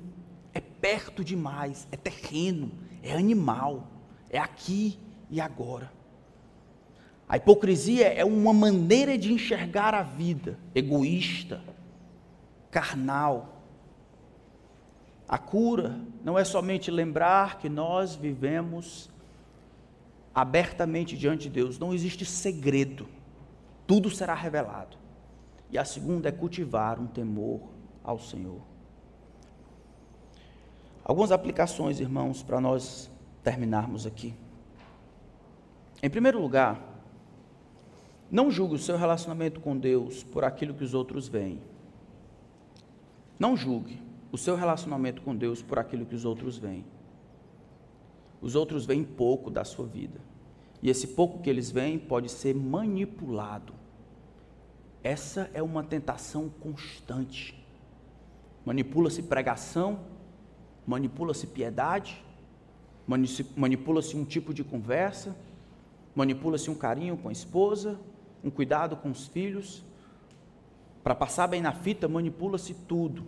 [0.53, 3.87] é perto demais, é terreno, é animal,
[4.29, 4.99] é aqui
[5.29, 5.91] e agora.
[7.27, 11.61] A hipocrisia é uma maneira de enxergar a vida, egoísta,
[12.71, 13.63] carnal.
[15.27, 19.09] A cura não é somente lembrar que nós vivemos
[20.33, 23.07] abertamente diante de Deus, não existe segredo.
[23.89, 24.95] Tudo será revelado.
[25.71, 27.59] E a segunda é cultivar um temor
[28.03, 28.61] ao Senhor.
[31.03, 33.09] Algumas aplicações, irmãos, para nós
[33.43, 34.35] terminarmos aqui.
[36.03, 36.79] Em primeiro lugar,
[38.29, 41.59] não julgue o seu relacionamento com Deus por aquilo que os outros veem.
[43.39, 43.99] Não julgue
[44.31, 46.85] o seu relacionamento com Deus por aquilo que os outros veem.
[48.39, 50.21] Os outros veem pouco da sua vida.
[50.81, 53.73] E esse pouco que eles veem pode ser manipulado.
[55.03, 57.63] Essa é uma tentação constante.
[58.65, 59.99] Manipula-se pregação,
[60.85, 62.23] manipula-se piedade,
[63.55, 65.35] manipula-se um tipo de conversa,
[66.15, 67.99] manipula-se um carinho com a esposa,
[68.43, 69.83] um cuidado com os filhos.
[71.03, 73.23] Para passar bem na fita, manipula-se tudo.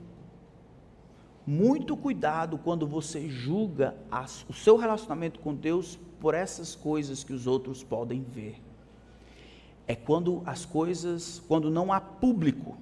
[1.51, 7.33] Muito cuidado quando você julga as, o seu relacionamento com Deus por essas coisas que
[7.33, 8.55] os outros podem ver.
[9.85, 12.77] É quando as coisas, quando não há público,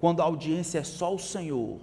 [0.00, 1.78] quando a audiência é só o Senhor,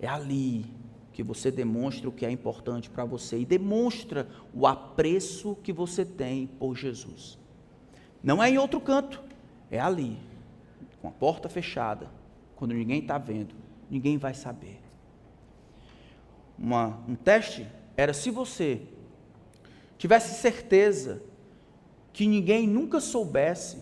[0.00, 0.64] é ali
[1.12, 6.02] que você demonstra o que é importante para você e demonstra o apreço que você
[6.02, 7.38] tem por Jesus.
[8.22, 9.22] Não é em outro canto,
[9.70, 10.16] é ali,
[11.02, 12.08] com a porta fechada,
[12.56, 14.80] quando ninguém está vendo, ninguém vai saber.
[16.58, 17.66] Uma, um teste
[17.96, 18.82] era se você
[19.96, 21.22] tivesse certeza
[22.12, 23.78] que ninguém nunca soubesse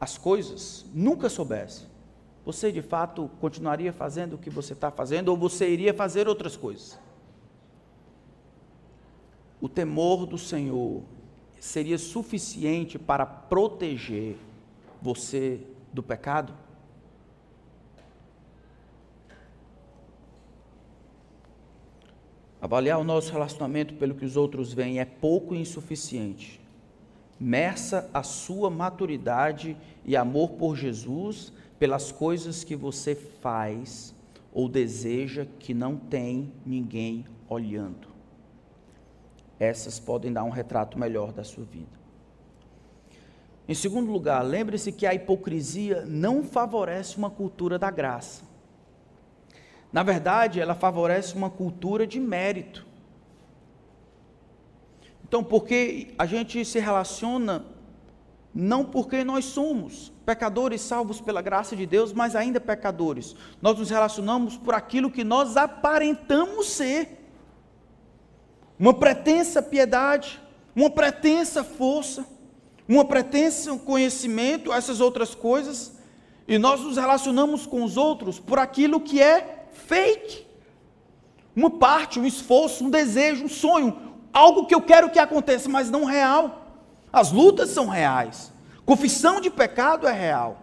[0.00, 1.86] as coisas, nunca soubesse,
[2.44, 6.56] você de fato continuaria fazendo o que você está fazendo ou você iria fazer outras
[6.56, 6.98] coisas?
[9.60, 11.02] O temor do Senhor
[11.60, 14.36] seria suficiente para proteger
[15.00, 15.60] você
[15.92, 16.52] do pecado?
[22.62, 26.60] Avaliar o nosso relacionamento pelo que os outros veem é pouco e insuficiente.
[27.38, 34.14] Meça a sua maturidade e amor por Jesus pelas coisas que você faz
[34.52, 38.06] ou deseja que não tem ninguém olhando.
[39.58, 42.00] Essas podem dar um retrato melhor da sua vida.
[43.66, 48.51] Em segundo lugar, lembre-se que a hipocrisia não favorece uma cultura da graça.
[49.92, 52.86] Na verdade, ela favorece uma cultura de mérito.
[55.24, 57.64] Então, porque a gente se relaciona
[58.54, 63.34] não porque nós somos pecadores salvos pela graça de Deus, mas ainda pecadores.
[63.60, 67.18] Nós nos relacionamos por aquilo que nós aparentamos ser.
[68.78, 70.40] Uma pretensa piedade,
[70.76, 72.26] uma pretensa força,
[72.86, 75.96] uma pretensa conhecimento, essas outras coisas,
[76.46, 80.46] e nós nos relacionamos com os outros por aquilo que é fake.
[81.54, 83.96] Uma parte, um esforço, um desejo, um sonho,
[84.32, 86.80] algo que eu quero que aconteça, mas não real.
[87.12, 88.52] As lutas são reais.
[88.86, 90.62] Confissão de pecado é real.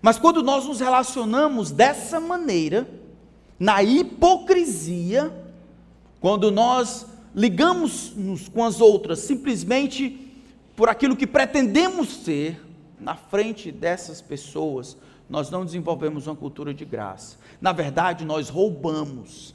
[0.00, 2.88] Mas quando nós nos relacionamos dessa maneira,
[3.58, 5.32] na hipocrisia,
[6.20, 10.32] quando nós ligamos-nos com as outras simplesmente
[10.76, 12.64] por aquilo que pretendemos ser,
[13.00, 14.96] na frente dessas pessoas,
[15.28, 17.36] nós não desenvolvemos uma cultura de graça.
[17.60, 19.54] Na verdade, nós roubamos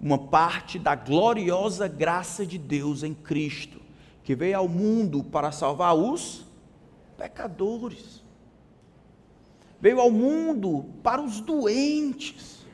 [0.00, 3.80] uma parte da gloriosa graça de Deus em Cristo
[4.24, 6.46] que veio ao mundo para salvar os
[7.16, 8.24] pecadores.
[9.80, 12.64] Veio ao mundo para os doentes.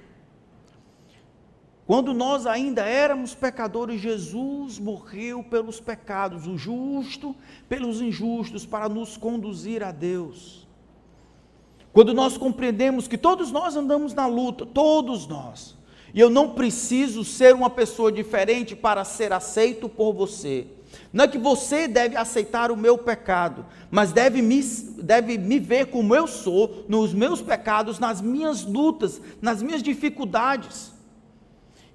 [1.84, 7.34] Quando nós ainda éramos pecadores, Jesus morreu pelos pecados, o justo
[7.68, 10.59] pelos injustos, para nos conduzir a Deus.
[11.92, 15.76] Quando nós compreendemos que todos nós andamos na luta, todos nós,
[16.14, 20.66] e eu não preciso ser uma pessoa diferente para ser aceito por você.
[21.12, 24.60] Não é que você deve aceitar o meu pecado, mas deve me,
[25.02, 30.92] deve me ver como eu sou, nos meus pecados, nas minhas lutas, nas minhas dificuldades.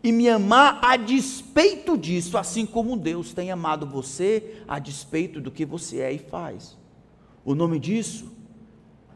[0.04, 5.50] E me amar a despeito disso, assim como Deus tem amado você a despeito do
[5.50, 6.78] que você é e faz.
[7.44, 8.35] O nome disso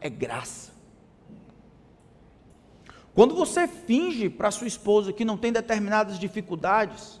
[0.00, 0.70] é graça.
[3.14, 7.20] Quando você finge para sua esposa que não tem determinadas dificuldades,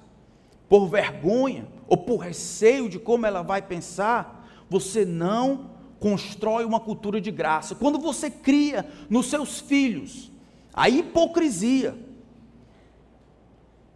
[0.68, 7.20] por vergonha ou por receio de como ela vai pensar, você não constrói uma cultura
[7.20, 7.74] de graça.
[7.74, 10.30] Quando você cria nos seus filhos
[10.72, 11.98] a hipocrisia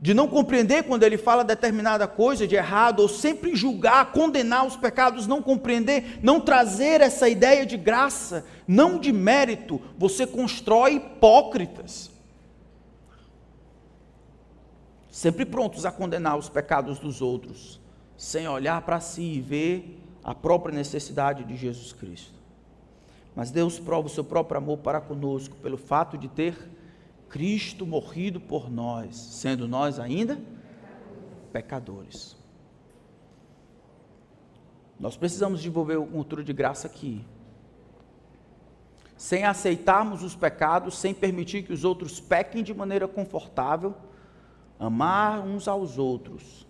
[0.04, 4.76] de não compreender quando ele fala determinada coisa de errado, ou sempre julgar, condenar os
[4.76, 12.10] pecados, não compreender, não trazer essa ideia de graça, não de mérito, você constrói hipócritas
[15.10, 17.80] sempre prontos a condenar os pecados dos outros,
[18.14, 22.34] sem olhar para si e ver a própria necessidade de Jesus Cristo.
[23.34, 26.73] Mas Deus prova o seu próprio amor para conosco pelo fato de ter
[27.34, 30.40] Cristo morrido por nós, sendo nós ainda
[31.52, 32.36] pecadores.
[35.00, 37.26] Nós precisamos desenvolver uma cultura de graça aqui.
[39.16, 43.96] Sem aceitarmos os pecados, sem permitir que os outros pequem de maneira confortável,
[44.78, 46.64] amar uns aos outros,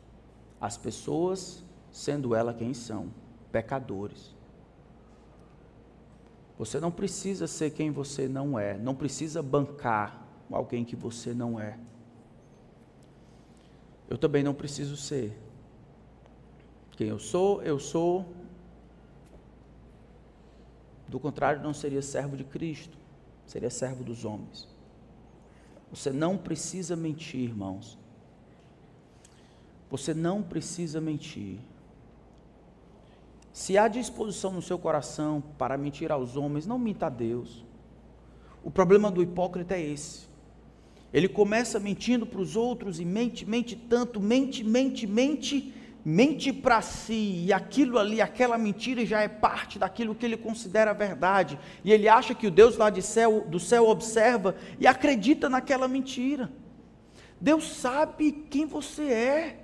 [0.58, 1.62] as pessoas
[1.92, 3.10] sendo elas quem são,
[3.52, 4.34] pecadores.
[6.58, 10.23] Você não precisa ser quem você não é, não precisa bancar
[10.54, 11.78] alguém que você não é.
[14.08, 15.36] Eu também não preciso ser.
[16.92, 18.24] Quem eu sou, eu sou.
[21.08, 22.96] Do contrário, não seria servo de Cristo,
[23.46, 24.68] seria servo dos homens.
[25.90, 27.98] Você não precisa mentir, irmãos.
[29.90, 31.58] Você não precisa mentir.
[33.52, 37.64] Se há disposição no seu coração para mentir aos homens, não minta a Deus.
[38.64, 40.33] O problema do hipócrita é esse.
[41.14, 45.72] Ele começa mentindo para os outros e mente, mente tanto, mente, mente, mente,
[46.04, 50.92] mente para si, e aquilo ali, aquela mentira já é parte daquilo que ele considera
[50.92, 55.48] verdade, e ele acha que o Deus lá de céu, do céu observa e acredita
[55.48, 56.50] naquela mentira.
[57.40, 59.60] Deus sabe quem você é.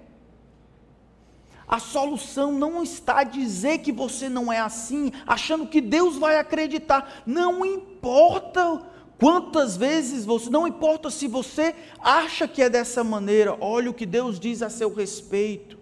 [1.66, 6.38] A solução não está a dizer que você não é assim, achando que Deus vai
[6.38, 7.22] acreditar.
[7.26, 8.88] Não importa
[9.20, 14.06] quantas vezes você, não importa se você acha que é dessa maneira, olha o que
[14.06, 15.78] Deus diz a seu respeito.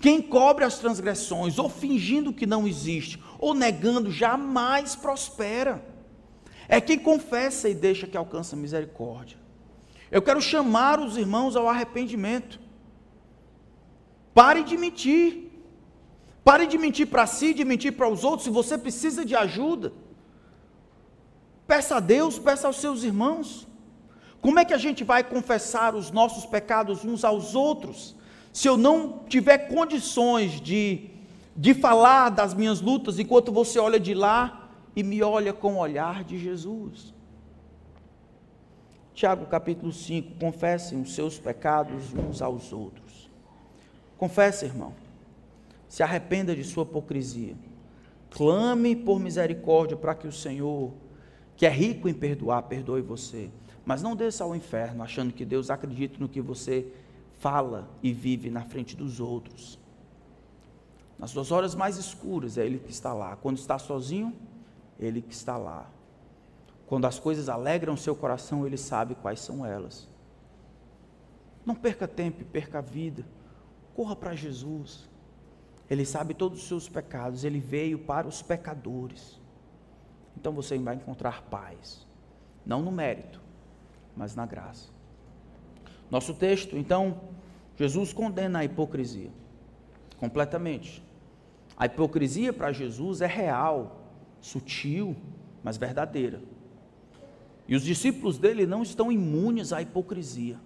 [0.00, 5.84] Quem cobre as transgressões, ou fingindo que não existe, ou negando, jamais prospera.
[6.68, 9.36] É quem confessa e deixa que alcança misericórdia.
[10.10, 12.60] Eu quero chamar os irmãos ao arrependimento.
[14.32, 15.50] Pare de mentir.
[16.42, 18.44] Pare de mentir para si, de mentir para os outros.
[18.44, 19.92] Se você precisa de ajuda,
[21.70, 23.64] peça a Deus, peça aos seus irmãos.
[24.40, 28.16] Como é que a gente vai confessar os nossos pecados uns aos outros,
[28.52, 31.10] se eu não tiver condições de,
[31.54, 35.78] de falar das minhas lutas enquanto você olha de lá e me olha com o
[35.78, 37.14] olhar de Jesus?
[39.14, 43.30] Tiago capítulo 5: confessem os seus pecados uns aos outros.
[44.18, 44.92] Confesse, irmão.
[45.88, 47.54] Se arrependa de sua hipocrisia.
[48.28, 50.92] Clame por misericórdia para que o Senhor,
[51.60, 53.50] que é rico em perdoar, perdoe você.
[53.84, 56.90] Mas não desça ao inferno achando que Deus acredita no que você
[57.38, 59.78] fala e vive na frente dos outros.
[61.18, 63.36] Nas suas horas mais escuras, é Ele que está lá.
[63.36, 64.34] Quando está sozinho,
[64.98, 65.90] Ele que está lá.
[66.86, 70.08] Quando as coisas alegram seu coração, Ele sabe quais são elas.
[71.66, 73.22] Não perca tempo, perca a vida
[73.94, 75.08] corra para Jesus.
[75.88, 79.39] Ele sabe todos os seus pecados, ele veio para os pecadores.
[80.36, 82.06] Então você vai encontrar paz,
[82.64, 83.40] não no mérito,
[84.16, 84.88] mas na graça.
[86.10, 87.20] Nosso texto, então,
[87.76, 89.30] Jesus condena a hipocrisia
[90.18, 91.02] completamente.
[91.76, 94.02] A hipocrisia para Jesus é real,
[94.40, 95.16] sutil,
[95.62, 96.42] mas verdadeira.
[97.66, 100.58] E os discípulos dele não estão imunes à hipocrisia.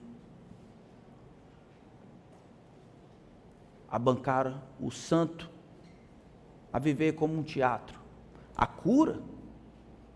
[3.94, 5.48] a bancar o santo,
[6.72, 7.96] a viver como um teatro.
[8.56, 9.22] A cura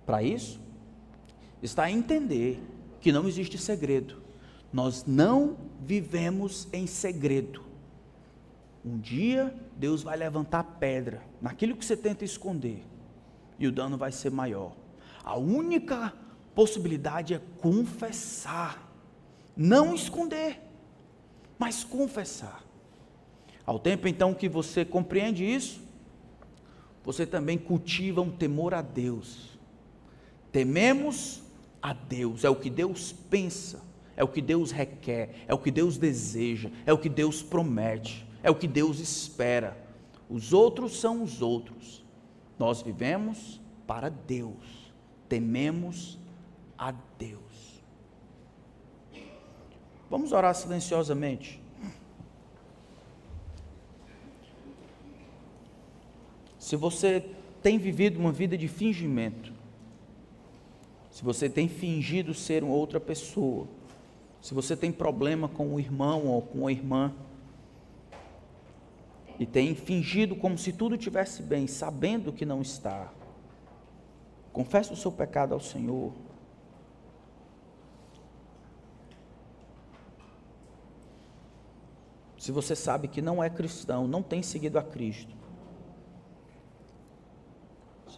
[0.08, 0.58] para isso
[1.62, 2.58] está em entender
[2.98, 4.22] que não existe segredo.
[4.72, 7.62] Nós não vivemos em segredo.
[8.82, 12.82] Um dia Deus vai levantar pedra naquilo que você tenta esconder
[13.58, 14.74] e o dano vai ser maior.
[15.22, 16.14] A única
[16.54, 18.90] possibilidade é confessar,
[19.54, 20.58] não esconder,
[21.58, 22.64] mas confessar.
[23.66, 25.82] Ao tempo então que você compreende isso,
[27.04, 29.57] você também cultiva um temor a Deus.
[30.50, 31.42] Tememos
[31.80, 33.82] a Deus, é o que Deus pensa,
[34.16, 38.26] é o que Deus requer, é o que Deus deseja, é o que Deus promete,
[38.42, 39.76] é o que Deus espera.
[40.28, 42.04] Os outros são os outros.
[42.58, 44.92] Nós vivemos para Deus,
[45.28, 46.18] tememos
[46.76, 47.38] a Deus.
[50.10, 51.60] Vamos orar silenciosamente.
[56.68, 57.24] se você
[57.62, 59.54] tem vivido uma vida de fingimento,
[61.18, 63.66] se você tem fingido ser uma outra pessoa,
[64.40, 67.12] se você tem problema com o irmão ou com a irmã,
[69.36, 73.12] e tem fingido como se tudo estivesse bem, sabendo que não está,
[74.52, 76.12] confesse o seu pecado ao Senhor.
[82.38, 85.34] Se você sabe que não é cristão, não tem seguido a Cristo,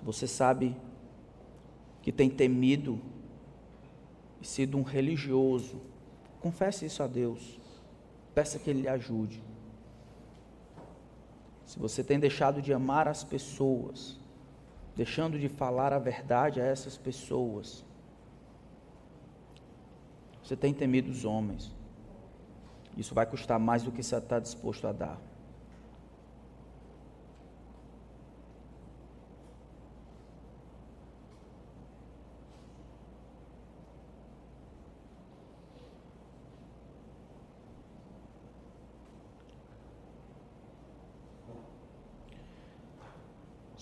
[0.03, 0.77] você sabe
[2.03, 3.01] que tem temido
[4.41, 5.81] e sido um religioso,
[6.41, 7.59] confesse isso a Deus.
[8.35, 9.43] Peça que Ele lhe ajude.
[11.67, 14.19] Se você tem deixado de amar as pessoas,
[14.97, 17.85] deixando de falar a verdade a essas pessoas,
[20.43, 21.73] você tem temido os homens.
[22.97, 25.30] Isso vai custar mais do que você está disposto a dar.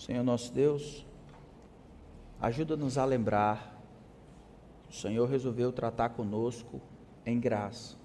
[0.09, 1.05] Senhor nosso Deus,
[2.41, 3.79] ajuda-nos a lembrar
[4.87, 6.81] que o Senhor resolveu tratar conosco
[7.23, 7.95] em graça.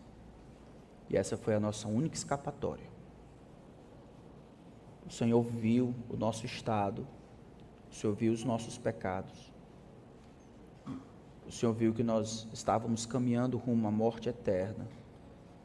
[1.08, 2.84] E essa foi a nossa única escapatória.
[5.06, 7.06] O Senhor viu o nosso estado,
[7.90, 9.50] o Senhor viu os nossos pecados.
[11.46, 14.86] O Senhor viu que nós estávamos caminhando rumo à morte eterna,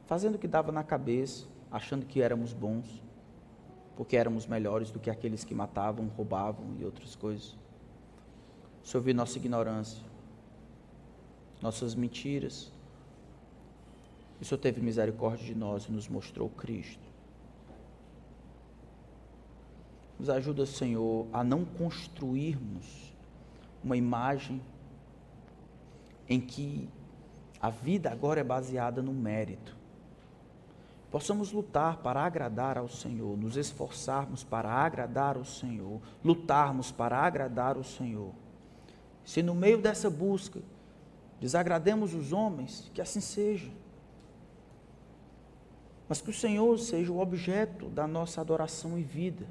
[0.05, 3.03] fazendo o que dava na cabeça, achando que éramos bons
[3.99, 7.57] porque éramos melhores do que aqueles que matavam, roubavam e outras coisas.
[8.81, 10.01] O Senhor viu nossa ignorância,
[11.61, 12.71] nossas mentiras.
[14.39, 17.03] O Senhor teve misericórdia de nós e nos mostrou Cristo.
[20.17, 23.13] Nos ajuda, Senhor, a não construirmos
[23.83, 24.61] uma imagem
[26.29, 26.87] em que
[27.59, 29.77] a vida agora é baseada no mérito
[31.11, 37.77] possamos lutar para agradar ao Senhor, nos esforçarmos para agradar ao Senhor, lutarmos para agradar
[37.77, 38.31] ao Senhor.
[39.25, 40.61] Se no meio dessa busca
[41.39, 43.71] desagrademos os homens, que assim seja.
[46.07, 49.45] Mas que o Senhor seja o objeto da nossa adoração e vida.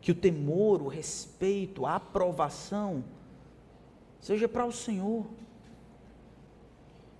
[0.00, 3.04] Que o temor, o respeito, a aprovação
[4.20, 5.26] seja para o Senhor.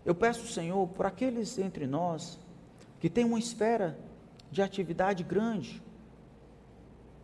[0.05, 2.39] Eu peço, Senhor, por aqueles entre nós
[3.07, 3.97] que tem uma esfera
[4.51, 5.81] de atividade grande,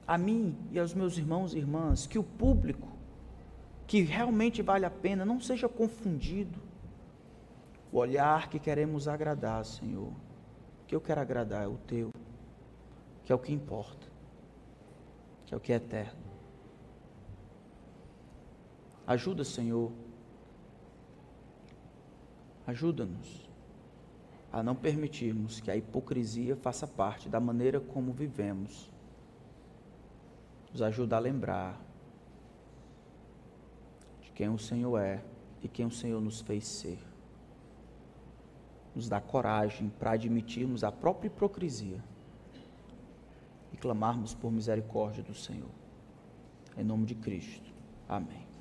[0.06, 2.86] a mim e aos meus irmãos e irmãs, que o público,
[3.84, 6.60] que realmente vale a pena, não seja confundido.
[7.90, 12.12] O olhar que queremos agradar, Senhor, o que eu quero agradar é o teu,
[13.24, 14.06] que é o que importa,
[15.46, 16.22] que é o que é eterno.
[19.04, 19.90] Ajuda, Senhor,
[22.68, 23.51] ajuda-nos
[24.52, 28.90] a não permitirmos que a hipocrisia faça parte da maneira como vivemos.
[30.70, 31.80] Nos ajuda a lembrar
[34.20, 35.24] de quem o Senhor é
[35.62, 36.98] e quem o Senhor nos fez ser.
[38.94, 42.04] Nos dá coragem para admitirmos a própria hipocrisia
[43.72, 45.70] e clamarmos por misericórdia do Senhor.
[46.76, 47.72] Em nome de Cristo.
[48.06, 48.51] Amém.